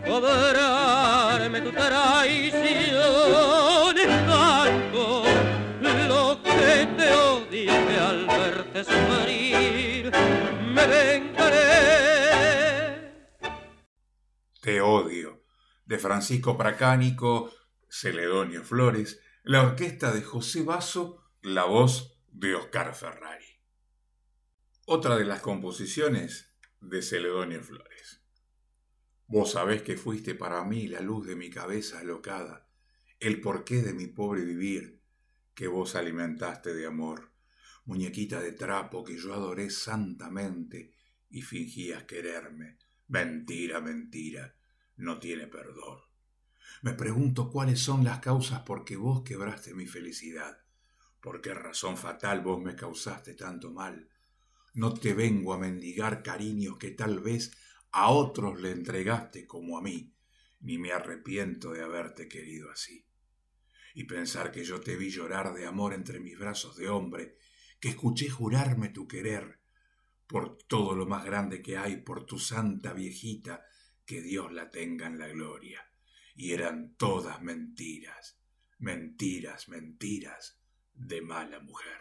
cobrarme 0.08 1.62
tu 1.62 1.72
traición. 1.72 3.08
Tanto 4.28 5.24
lo 6.08 6.40
que 6.44 6.88
te 6.96 7.14
odio 7.14 7.72
que 7.88 7.98
al 8.00 8.28
verte 8.28 8.84
sufrir 8.84 10.12
me 10.74 10.86
vengaré. 10.86 11.68
Te 14.62 14.80
odio, 14.82 15.42
de 15.86 15.98
Francisco 15.98 16.56
Pracánico 16.56 17.50
Celedonio 18.00 18.64
Flores, 18.64 19.20
la 19.42 19.64
orquesta 19.64 20.14
de 20.14 20.22
José 20.22 20.62
Basso, 20.62 21.24
la 21.42 21.64
voz 21.64 22.22
de 22.32 22.54
Oscar 22.54 22.94
Ferrari. 22.94 23.60
Otra 24.86 25.18
de 25.18 25.26
las 25.26 25.42
composiciones 25.42 26.54
de 26.80 27.02
Celedonio 27.02 27.64
Flores. 27.64 28.22
Vos 29.26 29.54
sabés 29.54 29.82
que 29.82 29.98
fuiste 29.98 30.36
para 30.36 30.64
mí 30.64 30.86
la 30.88 31.02
luz 31.02 31.26
de 31.26 31.36
mi 31.36 31.50
cabeza 31.50 31.98
alocada, 31.98 32.70
el 33.20 33.42
porqué 33.42 33.82
de 33.82 33.96
mi 33.96 34.06
pobre 34.06 34.46
vivir, 34.46 35.02
que 35.56 35.68
vos 35.68 35.96
alimentaste 35.96 36.76
de 36.76 36.86
amor, 36.86 37.32
muñequita 37.86 38.40
de 38.40 38.52
trapo 38.52 39.04
que 39.04 39.18
yo 39.18 39.34
adoré 39.34 39.72
santamente 39.72 40.94
y 41.32 41.42
fingías 41.42 42.04
quererme. 42.04 42.78
Mentira, 43.08 43.82
mentira, 43.82 44.56
no 44.98 45.18
tiene 45.18 45.48
perdón. 45.48 46.07
Me 46.84 46.94
pregunto 46.94 47.50
cuáles 47.50 47.80
son 47.80 48.04
las 48.04 48.20
causas 48.20 48.62
por 48.62 48.86
que 48.86 48.98
vos 48.98 49.24
quebraste 49.24 49.74
mi 49.74 49.88
felicidad. 49.88 50.60
¿Por 51.20 51.42
qué 51.42 51.56
razón 51.56 51.98
fatal 51.98 52.42
vos 52.42 52.62
me 52.62 52.76
causaste 52.76 53.34
tanto 53.34 53.72
mal? 53.72 54.10
No 54.76 54.94
te 54.94 55.14
vengo 55.14 55.54
a 55.54 55.58
mendigar 55.58 56.22
cariños 56.22 56.78
que 56.78 56.92
tal 56.92 57.20
vez 57.20 57.52
a 57.92 58.10
otros 58.10 58.62
le 58.62 58.72
entregaste 58.72 59.48
como 59.48 59.80
a 59.80 59.82
mí, 59.82 60.14
ni 60.60 60.78
me 60.78 60.92
arrepiento 60.92 61.72
de 61.72 61.82
haberte 61.82 62.28
querido 62.28 62.70
así. 62.70 63.08
Y 63.96 64.04
pensar 64.04 64.52
que 64.52 64.64
yo 64.64 64.80
te 64.80 64.96
vi 64.96 65.10
llorar 65.10 65.56
de 65.56 65.66
amor 65.66 65.96
entre 65.96 66.20
mis 66.20 66.38
brazos 66.38 66.78
de 66.78 66.90
hombre, 66.90 67.38
que 67.80 67.90
escuché 67.90 68.30
jurarme 68.30 68.90
tu 68.90 69.08
querer, 69.08 69.62
por 70.28 70.60
todo 70.60 70.94
lo 70.94 71.08
más 71.08 71.26
grande 71.26 71.64
que 71.64 71.78
hay, 71.78 71.98
por 72.02 72.28
tu 72.28 72.38
santa 72.38 72.94
viejita, 72.94 73.66
que 74.06 74.22
Dios 74.22 74.52
la 74.54 74.70
tenga 74.70 75.08
en 75.08 75.18
la 75.18 75.28
gloria 75.28 75.87
y 76.38 76.54
eran 76.54 76.96
todas 76.98 77.42
mentiras, 77.42 78.40
mentiras, 78.78 79.68
mentiras 79.68 80.62
de 80.94 81.22
mala 81.22 81.60
mujer. 81.60 81.98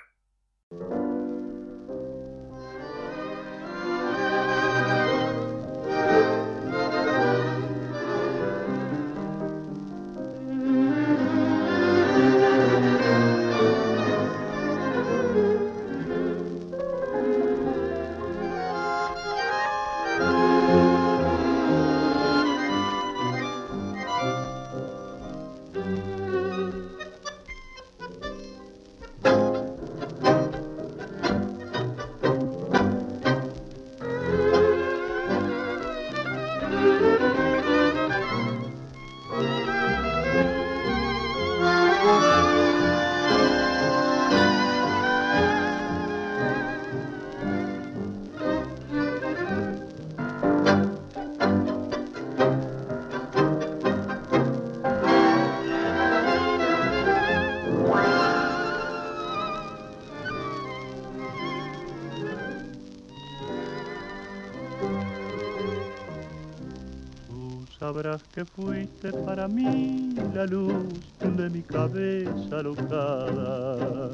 Que 68.22 68.44
fuiste 68.44 69.12
para 69.12 69.48
mí 69.48 70.14
la 70.34 70.46
luz 70.46 70.86
de 71.20 71.50
mi 71.50 71.62
cabeza 71.62 72.58
alocada. 72.58 74.08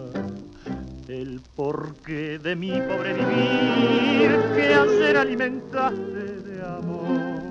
El 1.09 1.41
porqué 1.55 2.39
de 2.39 2.57
mi 2.57 2.71
pobre 2.81 3.13
vivir 3.15 4.31
que 4.55 4.75
hacer 4.75 5.17
alimentaste 5.17 6.25
de 6.49 6.63
amor. 6.63 7.43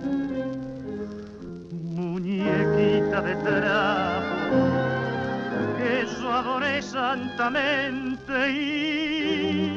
Muñequita 1.96 3.22
de 3.22 3.36
trapo 3.36 4.60
que 5.78 6.06
yo 6.20 6.32
adoré 6.32 6.82
santamente 6.82 8.52
y 8.52 9.72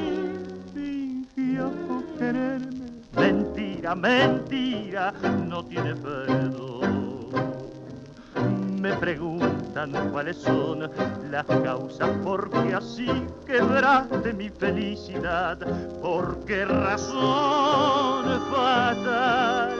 fingía 0.73 1.69
por 1.87 2.05
quererme 2.19 2.74
la 3.85 3.95
mentira 3.95 5.13
no 5.47 5.63
tiene 5.63 5.95
perdón. 5.95 7.29
Me 8.81 8.95
preguntan 8.95 9.93
cuáles 10.11 10.39
son 10.39 10.91
las 11.31 11.45
causas 11.45 12.09
porque 12.23 12.73
así 12.73 13.07
quebraste 13.47 14.33
mi 14.33 14.49
felicidad, 14.49 15.59
por 16.01 16.43
qué 16.47 16.65
razón 16.65 18.25
fatal 18.51 19.77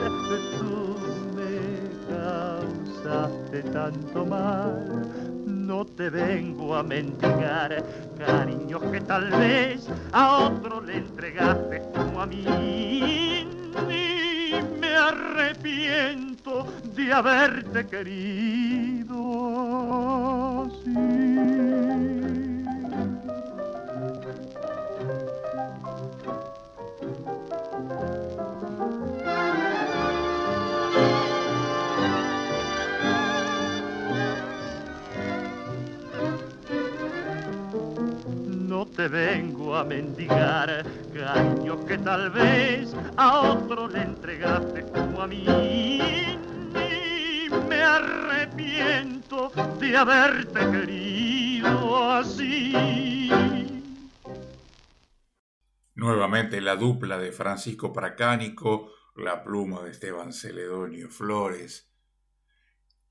tú 0.59 0.95
me 1.35 2.15
causaste 2.15 3.63
tanto 3.71 4.23
mal 4.23 5.35
no 5.45 5.83
te 5.83 6.11
vengo 6.11 6.75
a 6.75 6.83
mendigar 6.83 7.83
cariño 8.19 8.79
que 8.91 9.01
tal 9.01 9.31
vez 9.31 9.89
a 10.11 10.45
otro 10.45 10.79
le 10.79 10.97
entregaste 10.97 11.81
como 11.93 12.21
a 12.21 12.27
mí. 12.27 13.44
Ni 13.87 14.61
me 14.79 14.95
arrepiento 14.95 16.65
de 16.95 17.13
haberte 17.13 17.85
querido 17.87 19.15
te 38.95 39.07
vengo 39.09 39.75
a 39.75 39.83
mendigar, 39.83 40.85
cariño 41.13 41.85
que 41.85 41.97
tal 41.97 42.29
vez 42.29 42.95
a 43.17 43.41
otro 43.41 43.89
le 43.89 44.01
entregaste 44.01 44.83
como 44.83 45.21
a 45.21 45.27
mí. 45.27 45.45
Y 45.45 46.37
me 47.67 47.81
arrepiento 47.81 49.51
de 49.79 49.97
haberte 49.97 50.59
querido 50.71 52.09
así. 52.09 52.71
Nuevamente 55.95 56.61
la 56.61 56.77
dupla 56.77 57.17
de 57.17 57.31
Francisco 57.31 57.91
Pracánico, 57.91 58.91
la 59.15 59.43
pluma 59.43 59.81
de 59.83 59.91
Esteban 59.91 60.31
Celedonio 60.31 61.09
Flores, 61.09 61.91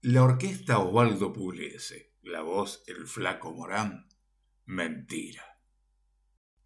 la 0.00 0.22
orquesta 0.22 0.78
Osvaldo 0.78 1.32
Pugliese, 1.32 2.14
la 2.22 2.42
voz 2.42 2.84
El 2.86 3.06
Flaco 3.06 3.52
Morán, 3.52 4.06
mentira. 4.66 5.53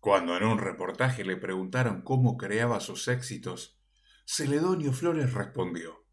Cuando 0.00 0.36
en 0.36 0.44
un 0.44 0.58
reportaje 0.58 1.24
le 1.24 1.36
preguntaron 1.36 2.02
cómo 2.02 2.36
creaba 2.36 2.80
sus 2.80 3.08
éxitos, 3.08 3.80
Celedonio 4.24 4.92
Flores 4.92 5.32
respondió, 5.32 6.06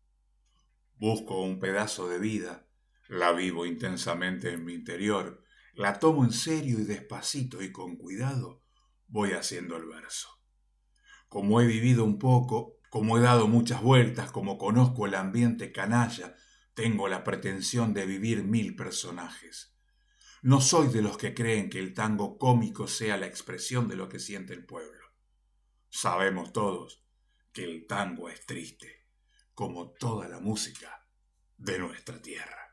Busco 0.97 1.41
un 1.41 1.59
pedazo 1.59 2.07
de 2.07 2.17
vida, 2.17 2.67
la 3.09 3.31
vivo 3.31 3.65
intensamente 3.65 4.53
en 4.53 4.65
mi 4.65 4.73
interior, 4.73 5.43
la 5.73 5.99
tomo 5.99 6.23
en 6.23 6.31
serio 6.31 6.79
y 6.79 6.85
despacito 6.85 7.61
y 7.61 7.71
con 7.71 7.97
cuidado 7.97 8.63
voy 9.07 9.33
haciendo 9.33 9.77
el 9.77 9.85
verso. 9.85 10.29
Como 11.27 11.61
he 11.61 11.67
vivido 11.67 12.05
un 12.05 12.17
poco, 12.17 12.79
como 12.89 13.17
he 13.17 13.21
dado 13.21 13.47
muchas 13.47 13.81
vueltas, 13.83 14.31
como 14.31 14.57
conozco 14.57 15.05
el 15.05 15.15
ambiente 15.15 15.71
canalla, 15.71 16.35
tengo 16.73 17.07
la 17.07 17.23
pretensión 17.23 17.93
de 17.93 18.05
vivir 18.05 18.43
mil 18.43 18.75
personajes. 18.75 19.74
No 20.45 20.61
soy 20.61 20.89
de 20.89 21.01
los 21.01 21.17
que 21.17 21.33
creen 21.33 21.71
que 21.71 21.79
el 21.79 21.95
tango 21.95 22.37
cómico 22.37 22.87
sea 22.87 23.17
la 23.17 23.25
expresión 23.25 23.87
de 23.87 23.95
lo 23.95 24.07
que 24.07 24.19
siente 24.19 24.53
el 24.53 24.63
pueblo. 24.63 25.03
Sabemos 25.89 26.53
todos 26.53 27.03
que 27.51 27.63
el 27.63 27.87
tango 27.87 28.29
es 28.29 28.45
triste, 28.45 29.07
como 29.55 29.93
toda 29.93 30.27
la 30.27 30.39
música 30.39 31.03
de 31.57 31.79
nuestra 31.79 32.21
tierra. 32.21 32.64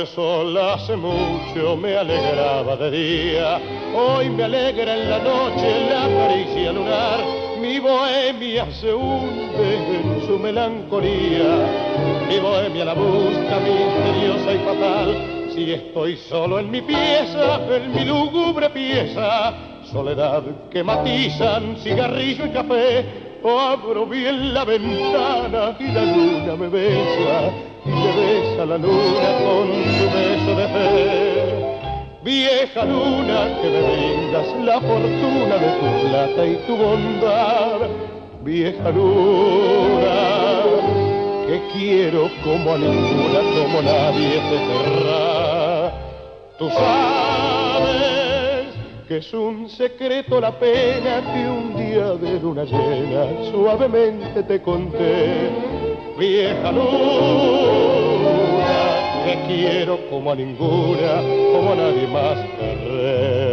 Hace 0.00 0.96
mucho 0.96 1.76
me 1.76 1.94
alegraba 1.94 2.76
de 2.76 2.90
día, 2.90 3.60
hoy 3.94 4.30
me 4.30 4.44
alegra 4.44 4.94
en 4.94 5.10
la 5.10 5.18
noche 5.18 5.86
la 5.90 6.08
caricia 6.08 6.72
lunar, 6.72 7.20
mi 7.60 7.78
bohemia 7.78 8.66
se 8.72 8.94
hunde 8.94 9.76
en 9.76 10.26
su 10.26 10.38
melancolía, 10.38 12.24
mi 12.26 12.38
bohemia 12.38 12.86
la 12.86 12.94
busca 12.94 13.60
misteriosa 13.60 14.52
y 14.54 14.58
fatal, 14.64 15.50
si 15.54 15.72
estoy 15.72 16.16
solo 16.16 16.58
en 16.58 16.70
mi 16.70 16.80
pieza, 16.80 17.60
en 17.70 17.92
mi 17.92 18.06
lúgubre 18.06 18.70
pieza, 18.70 19.52
soledad 19.92 20.42
que 20.70 20.82
matizan 20.82 21.76
cigarrillo 21.76 22.46
y 22.46 22.50
café, 22.50 23.04
abro 23.44 24.06
bien 24.06 24.54
la 24.54 24.64
ventana 24.64 25.76
y 25.78 25.92
la 25.92 26.04
luna 26.04 26.56
me 26.56 26.68
besa 26.68 27.52
besa 28.32 28.64
la 28.66 28.78
luna 28.78 29.30
con 29.44 29.68
su 29.94 30.04
beso 30.16 30.52
de 30.56 30.66
fe. 30.74 30.88
Vieja 32.22 32.84
luna 32.84 33.58
que 33.60 33.68
me 33.68 33.80
brindas 33.82 34.46
la 34.64 34.80
fortuna 34.80 35.56
de 35.64 35.70
tu 35.80 35.86
plata 36.08 36.46
y 36.46 36.54
tu 36.66 36.76
bondad. 36.76 37.78
Vieja 38.42 38.90
luna 38.90 40.18
que 41.46 41.56
quiero 41.72 42.30
como 42.44 42.72
a 42.74 42.78
ninguna, 42.78 43.40
como 43.56 43.82
nadie 43.82 44.40
te 44.50 44.58
querrá. 44.68 45.92
Tú 46.58 46.70
sabes 46.70 47.92
que 49.08 49.16
es 49.18 49.34
un 49.34 49.68
secreto 49.68 50.40
la 50.40 50.52
pena 50.52 51.20
que 51.32 51.48
un 51.48 51.76
día 51.76 52.14
de 52.14 52.40
luna 52.40 52.64
llena 52.64 53.50
suavemente 53.50 54.42
te 54.44 54.62
conté 54.62 55.50
vieja 56.18 56.70
luna, 56.70 57.91
que 59.24 59.38
quiero 59.46 59.98
como 60.08 60.32
a 60.32 60.34
ninguna, 60.34 61.22
como 61.52 61.72
a 61.72 61.76
nadie 61.76 62.06
más 62.08 62.38
querré. 62.58 63.51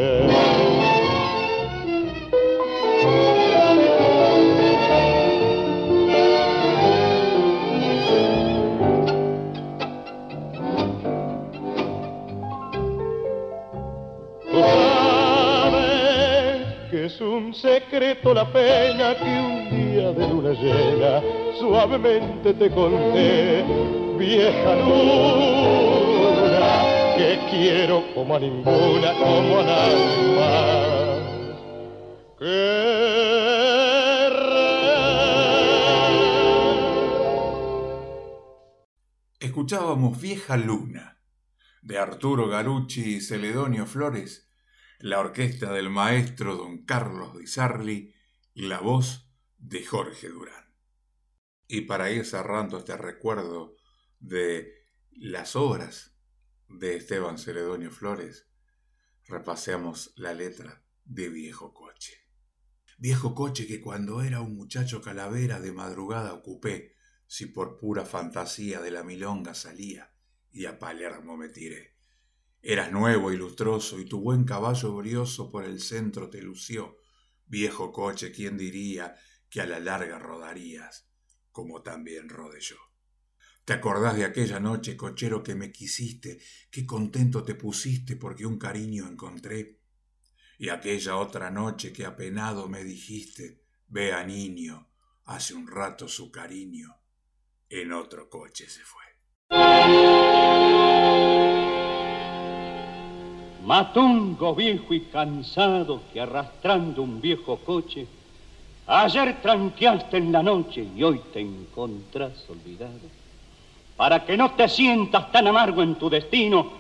Un 17.40 17.54
secreto 17.54 18.34
la 18.34 18.52
pena 18.52 19.16
que 19.18 19.24
un 19.24 19.70
día 19.70 20.12
de 20.12 20.28
luna 20.28 20.52
llena 20.52 21.22
suavemente 21.58 22.54
te 22.54 22.70
conté, 22.70 23.64
vieja 24.18 24.76
luna, 24.76 25.56
que 27.16 27.40
quiero 27.50 28.04
como 28.14 28.36
a 28.36 28.40
ninguna, 28.40 29.14
como 29.14 29.60
a 29.60 29.64
nadie 29.64 30.36
más. 30.36 30.90
Escuchábamos 39.40 40.20
Vieja 40.20 40.58
Luna, 40.58 41.22
de 41.82 41.98
Arturo 41.98 42.48
Garucci 42.50 43.16
y 43.16 43.22
Celedonio 43.22 43.86
Flores, 43.86 44.49
la 45.00 45.20
orquesta 45.20 45.72
del 45.72 45.90
maestro 45.90 46.58
don 46.58 46.84
Carlos 46.86 47.38
Di 47.38 47.48
Sarli 47.48 48.14
y 48.54 48.68
la 48.68 48.80
voz 48.80 49.32
de 49.58 49.86
Jorge 49.86 50.28
Durán. 50.28 50.76
Y 51.68 51.82
para 51.82 52.12
ir 52.12 52.26
cerrando 52.26 52.80
este 52.80 52.98
recuerdo 52.98 53.76
de 54.20 54.88
las 55.12 55.56
obras 55.56 56.18
de 56.68 56.98
Esteban 56.98 57.38
Celedonio 57.38 57.92
Flores, 57.92 58.50
repasemos 59.26 60.12
la 60.18 60.34
letra 60.34 60.84
de 61.06 61.30
Viejo 61.30 61.74
Coche. 61.74 62.26
Viejo 62.98 63.34
coche 63.34 63.66
que 63.68 63.80
cuando 63.80 64.22
era 64.22 64.42
un 64.42 64.58
muchacho 64.58 65.02
calavera 65.02 65.62
de 65.62 65.72
madrugada 65.72 66.34
ocupé, 66.34 66.98
si 67.26 67.46
por 67.46 67.78
pura 67.78 68.04
fantasía 68.04 68.82
de 68.82 68.92
la 68.92 69.04
milonga 69.04 69.54
salía, 69.54 70.14
y 70.52 70.66
a 70.66 70.78
Palermo 70.78 71.38
me 71.38 71.48
tiré. 71.48 71.99
Eras 72.62 72.92
nuevo 72.92 73.32
y 73.32 73.38
lustroso, 73.38 74.00
y 74.00 74.06
tu 74.06 74.20
buen 74.20 74.44
caballo 74.44 74.96
brioso 74.96 75.50
por 75.50 75.64
el 75.64 75.80
centro 75.80 76.30
te 76.30 76.42
lució. 76.42 76.98
Viejo 77.46 77.92
coche, 77.92 78.32
¿quién 78.32 78.58
diría 78.58 79.16
que 79.50 79.62
a 79.62 79.66
la 79.66 79.80
larga 79.80 80.20
rodarías, 80.20 81.10
como 81.52 81.82
también 81.82 82.28
rodé 82.30 82.60
yo? 82.60 82.76
¿Te 83.64 83.74
acordás 83.74 84.18
de 84.18 84.26
aquella 84.26 84.60
noche, 84.60 84.98
cochero, 84.98 85.42
que 85.42 85.56
me 85.56 85.72
quisiste? 85.72 86.42
Qué 86.70 86.86
contento 86.86 87.44
te 87.44 87.56
pusiste 87.56 88.16
porque 88.16 88.46
un 88.46 88.58
cariño 88.58 89.08
encontré. 89.08 89.80
Y 90.58 90.70
aquella 90.70 91.16
otra 91.16 91.50
noche 91.50 91.94
que 91.94 92.06
apenado 92.06 92.68
me 92.68 92.84
dijiste, 92.84 93.64
vea 93.88 94.24
niño, 94.26 94.92
hace 95.26 95.54
un 95.54 95.68
rato 95.68 96.08
su 96.08 96.32
cariño, 96.32 97.00
en 97.70 97.94
otro 97.94 98.30
coche 98.30 98.68
se 98.68 98.82
fue. 98.84 99.04
Matungo 103.66 104.56
viejo 104.56 104.94
y 104.94 105.02
cansado 105.02 106.02
que 106.12 106.22
arrastrando 106.22 107.02
un 107.02 107.20
viejo 107.22 107.58
coche, 107.58 108.08
ayer 108.88 109.42
tranqueaste 109.42 110.18
en 110.18 110.32
la 110.32 110.42
noche 110.42 110.88
y 110.96 111.04
hoy 111.04 111.22
te 111.34 111.42
encontrás 111.42 112.46
olvidado 112.50 113.20
para 114.00 114.24
que 114.26 114.38
no 114.38 114.52
te 114.52 114.70
sientas 114.70 115.30
tan 115.30 115.48
amargo 115.48 115.84
en 115.84 115.96
tu 115.96 116.10
destino, 116.10 116.72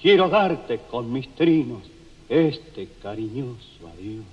quiero 0.00 0.28
darte 0.28 0.78
con 0.88 1.12
mis 1.12 1.28
trinos 1.34 1.82
este 2.28 2.88
cariñoso 3.02 3.88
adiós. 3.92 4.24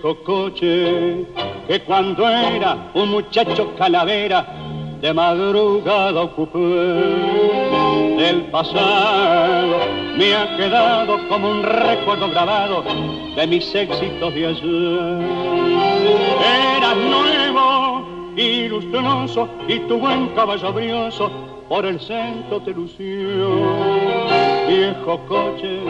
Coche 0.00 1.26
que 1.66 1.80
cuando 1.86 2.28
era 2.28 2.90
un 2.94 3.10
muchacho 3.10 3.74
calavera 3.76 4.46
de 5.00 5.12
madrugada 5.12 6.22
ocupé. 6.22 6.58
Del 8.18 8.42
pasado 8.52 9.78
me 10.16 10.34
ha 10.34 10.56
quedado 10.56 11.18
como 11.28 11.50
un 11.50 11.62
recuerdo 11.62 12.28
grabado 12.30 12.84
de 13.34 13.46
mis 13.46 13.74
éxitos 13.74 14.34
de 14.34 14.46
ayer. 14.46 15.20
Eras 16.76 16.96
nuevo 16.96 18.06
y 18.36 18.68
lustroso 18.68 19.48
y 19.66 19.80
tu 19.80 19.98
buen 19.98 20.28
caballo 20.28 20.72
brioso 20.72 21.30
por 21.68 21.84
el 21.84 21.98
centro 21.98 22.60
te 22.60 22.72
lució. 22.72 23.50
Viejo 24.68 25.18
coche 25.26 25.80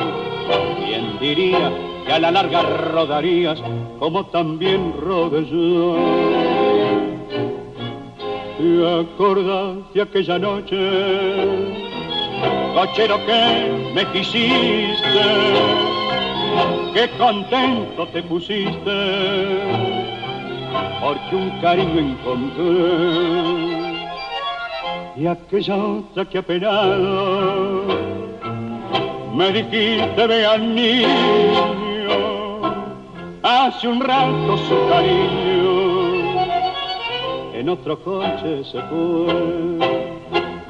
quién 0.78 1.18
diría 1.20 1.70
que 2.04 2.12
a 2.12 2.18
la 2.18 2.30
larga 2.30 2.62
rodarías 2.62 3.62
como 3.98 4.26
también 4.26 4.94
rodé 5.00 5.44
yo. 5.46 5.96
¿Te 8.58 9.00
acordás 9.00 9.76
de 9.94 10.02
aquella 10.02 10.38
noche, 10.38 10.76
cochero 12.74 13.18
que 13.26 13.92
me 13.94 14.04
quisiste? 14.12 15.22
Qué 16.94 17.08
contento 17.16 18.06
te 18.08 18.22
pusiste, 18.22 18.98
porque 21.00 21.36
un 21.36 21.50
cariño 21.60 22.00
encontré. 22.00 23.62
Y 25.16 25.26
aquella 25.26 25.76
otra 25.76 26.24
que 26.24 26.38
apenado 26.38 27.84
me 29.34 29.50
dijiste, 29.52 30.26
vean 30.26 30.74
niño, 30.74 31.08
hace 33.66 33.86
un 33.86 34.00
rato 34.00 34.58
su 34.58 34.88
cariño 34.88 35.52
en 37.54 37.68
otro 37.68 37.96
coche 38.02 38.64
se 38.64 38.80
fue. 38.82 39.78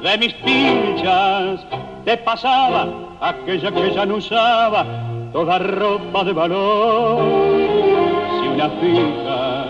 De 0.03 0.17
mis 0.19 0.33
pinchas 0.35 1.65
te 2.05 2.17
pasaba 2.17 2.87
aquella 3.19 3.71
que 3.71 3.93
ya 3.95 4.05
no 4.05 4.17
usaba 4.17 4.85
toda 5.31 5.57
ropa 5.57 6.23
de 6.23 6.33
valor. 6.33 7.23
Si 8.39 8.47
una 8.47 8.69
fija 8.69 9.65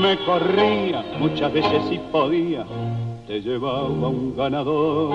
me 0.00 0.16
corría, 0.24 1.04
muchas 1.18 1.52
veces 1.52 1.82
si 1.88 1.98
podía, 2.12 2.64
te 3.26 3.40
llevaba 3.40 4.08
un 4.08 4.36
ganador. 4.36 5.10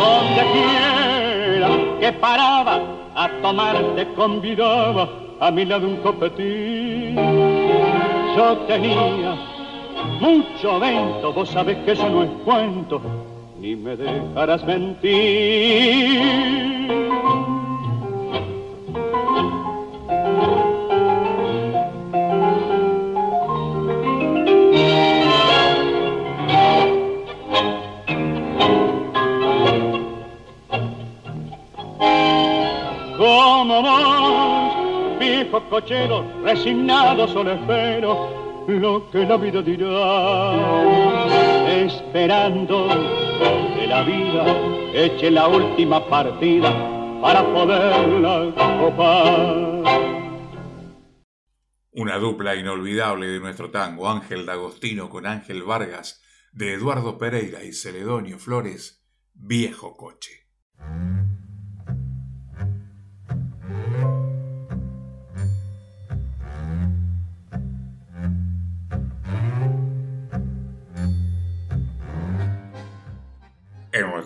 Donde 0.00 0.42
quiera 0.54 1.68
que 2.00 2.12
paraba 2.14 2.80
a 3.14 3.30
tomarte 3.42 4.08
convidaba 4.14 5.25
a 5.40 5.50
mi 5.50 5.64
lado 5.64 5.86
un 5.86 5.96
copetín. 5.96 7.16
Yo 8.36 8.56
tenía 8.66 9.34
mucho 10.20 10.78
vento, 10.78 11.32
vos 11.32 11.48
sabés 11.48 11.78
que 11.78 11.92
eso 11.92 12.08
no 12.08 12.22
es 12.24 12.30
cuento, 12.44 13.00
ni 13.60 13.76
me 13.76 13.96
dejarás 13.96 14.64
mentir. 14.64 16.46
Como 33.18 33.82
viejo 35.46 35.68
cochero, 35.68 36.24
resignado 36.42 37.28
solo 37.28 37.52
espero 37.52 38.64
lo 38.66 39.08
que 39.10 39.24
la 39.24 39.36
vida 39.36 39.62
dirá, 39.62 41.26
esperando 41.70 42.88
que 43.76 43.86
la 43.86 44.02
vida 44.02 44.44
eche 44.92 45.30
la 45.30 45.46
última 45.46 46.04
partida 46.08 46.72
para 47.22 47.44
poderla 47.44 48.52
copar. 48.80 50.26
Una 51.92 52.18
dupla 52.18 52.56
inolvidable 52.56 53.28
de 53.28 53.38
nuestro 53.38 53.70
tango, 53.70 54.10
Ángel 54.10 54.46
D'Agostino 54.46 55.08
con 55.08 55.26
Ángel 55.26 55.62
Vargas, 55.62 56.22
de 56.52 56.74
Eduardo 56.74 57.18
Pereira 57.18 57.62
y 57.62 57.72
Celedonio 57.72 58.38
Flores, 58.38 59.06
Viejo 59.32 59.96
Coche. 59.96 60.48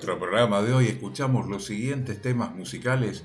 Nuestro 0.01 0.19
programa 0.19 0.63
de 0.63 0.73
hoy 0.73 0.87
escuchamos 0.87 1.47
los 1.47 1.67
siguientes 1.67 2.23
temas 2.23 2.55
musicales, 2.55 3.23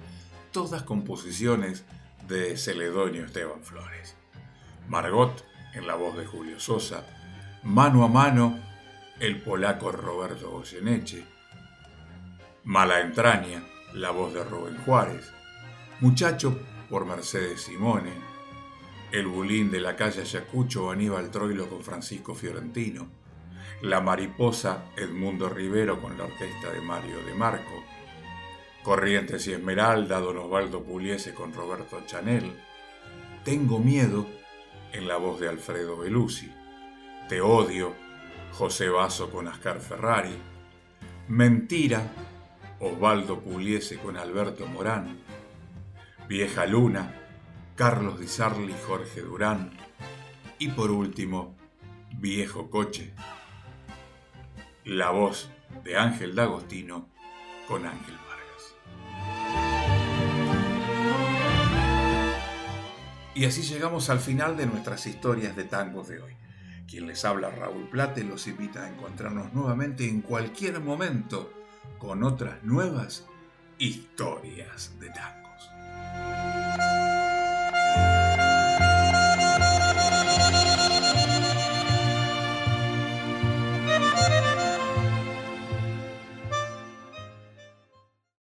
todas 0.52 0.84
composiciones 0.84 1.86
de 2.28 2.58
Celedonio 2.58 3.24
Esteban 3.24 3.64
Flores. 3.64 4.18
Margot, 4.90 5.46
en 5.74 5.88
la 5.88 5.96
voz 5.96 6.18
de 6.18 6.26
Julio 6.26 6.60
Sosa, 6.60 7.08
Mano 7.64 8.04
a 8.04 8.10
Mano, 8.10 8.60
el 9.22 9.42
polaco 9.42 9.90
Roberto 9.94 10.52
Goyeneche, 10.52 11.24
Mala 12.66 13.00
Entraña, 13.00 13.64
la 13.94 14.12
voz 14.12 14.34
de 14.34 14.44
Rubén 14.44 14.76
Juárez, 14.80 15.32
Muchacho 16.02 16.60
por 16.90 17.06
Mercedes 17.06 17.62
Simone, 17.62 18.12
El 19.14 19.28
Bulín 19.28 19.72
de 19.72 19.80
la 19.80 19.96
calle 19.96 20.24
Ayacucho, 20.24 20.92
Aníbal 20.92 21.32
Troilo 21.32 21.70
con 21.70 21.82
Francisco 21.82 22.36
Fiorentino, 22.36 23.08
La 23.86 24.02
Mariposa, 24.02 24.86
Edmundo 24.98 25.48
Rivero 25.48 26.02
con 26.02 26.18
la 26.18 26.24
orquesta 26.24 26.72
de 26.72 26.82
Mario 26.82 27.24
de 27.24 27.36
Marco, 27.36 27.84
Corrientes 28.82 29.46
y 29.46 29.54
Esmeralda, 29.54 30.20
Don 30.20 30.40
Osvaldo 30.40 30.82
Puliese 30.82 31.36
con 31.36 31.54
Roberto 31.54 32.02
Chanel, 32.08 32.60
Tengo 33.44 33.78
Miedo, 33.78 34.26
en 34.92 35.08
la 35.08 35.18
voz 35.18 35.40
de 35.40 35.50
Alfredo 35.50 35.98
Belusi, 35.98 36.52
Te 37.30 37.42
Odio, 37.42 37.94
José 38.54 38.90
Basso 38.90 39.30
con 39.30 39.48
Ascar 39.48 39.80
Ferrari, 39.80 40.36
Mentira, 41.28 42.12
Osvaldo 42.80 43.40
Puliese 43.40 44.00
con 44.00 44.18
Alberto 44.18 44.66
Morán, 44.66 45.20
Vieja 46.28 46.66
Luna, 46.66 47.14
Carlos 47.76 48.20
Di 48.20 48.28
Sarli 48.28 48.72
y 48.72 48.84
Jorge 48.88 49.22
Durán, 49.22 49.78
y 50.58 50.70
por 50.70 50.90
último, 50.90 51.56
Viejo 52.18 52.72
Coche, 52.72 53.14
la 54.86 55.10
voz 55.10 55.50
de 55.84 55.98
Ángel 55.98 56.36
D'Agostino 56.36 57.10
con 57.68 57.88
Ángel 57.88 58.16
Vargas. 58.16 58.76
Y 63.34 63.46
así 63.46 63.64
llegamos 63.64 64.12
al 64.12 64.20
final 64.20 64.56
de 64.56 64.68
nuestras 64.68 65.08
historias 65.08 65.56
de 65.56 65.64
tangos 65.64 66.08
de 66.08 66.22
hoy. 66.22 66.34
Quien 66.88 67.08
les 67.08 67.26
habla 67.26 67.50
Raúl 67.50 67.90
Plate 67.90 68.24
los 68.24 68.46
invita 68.46 68.86
a 68.86 68.90
encontrarnos 68.90 69.54
nuevamente 69.54 70.08
en 70.08 70.22
cualquier 70.22 70.80
momento 70.80 71.52
con 71.98 72.24
otras 72.24 72.64
nuevas 72.64 73.26
historias 73.80 74.98
de 75.00 75.10
tango. 75.10 75.45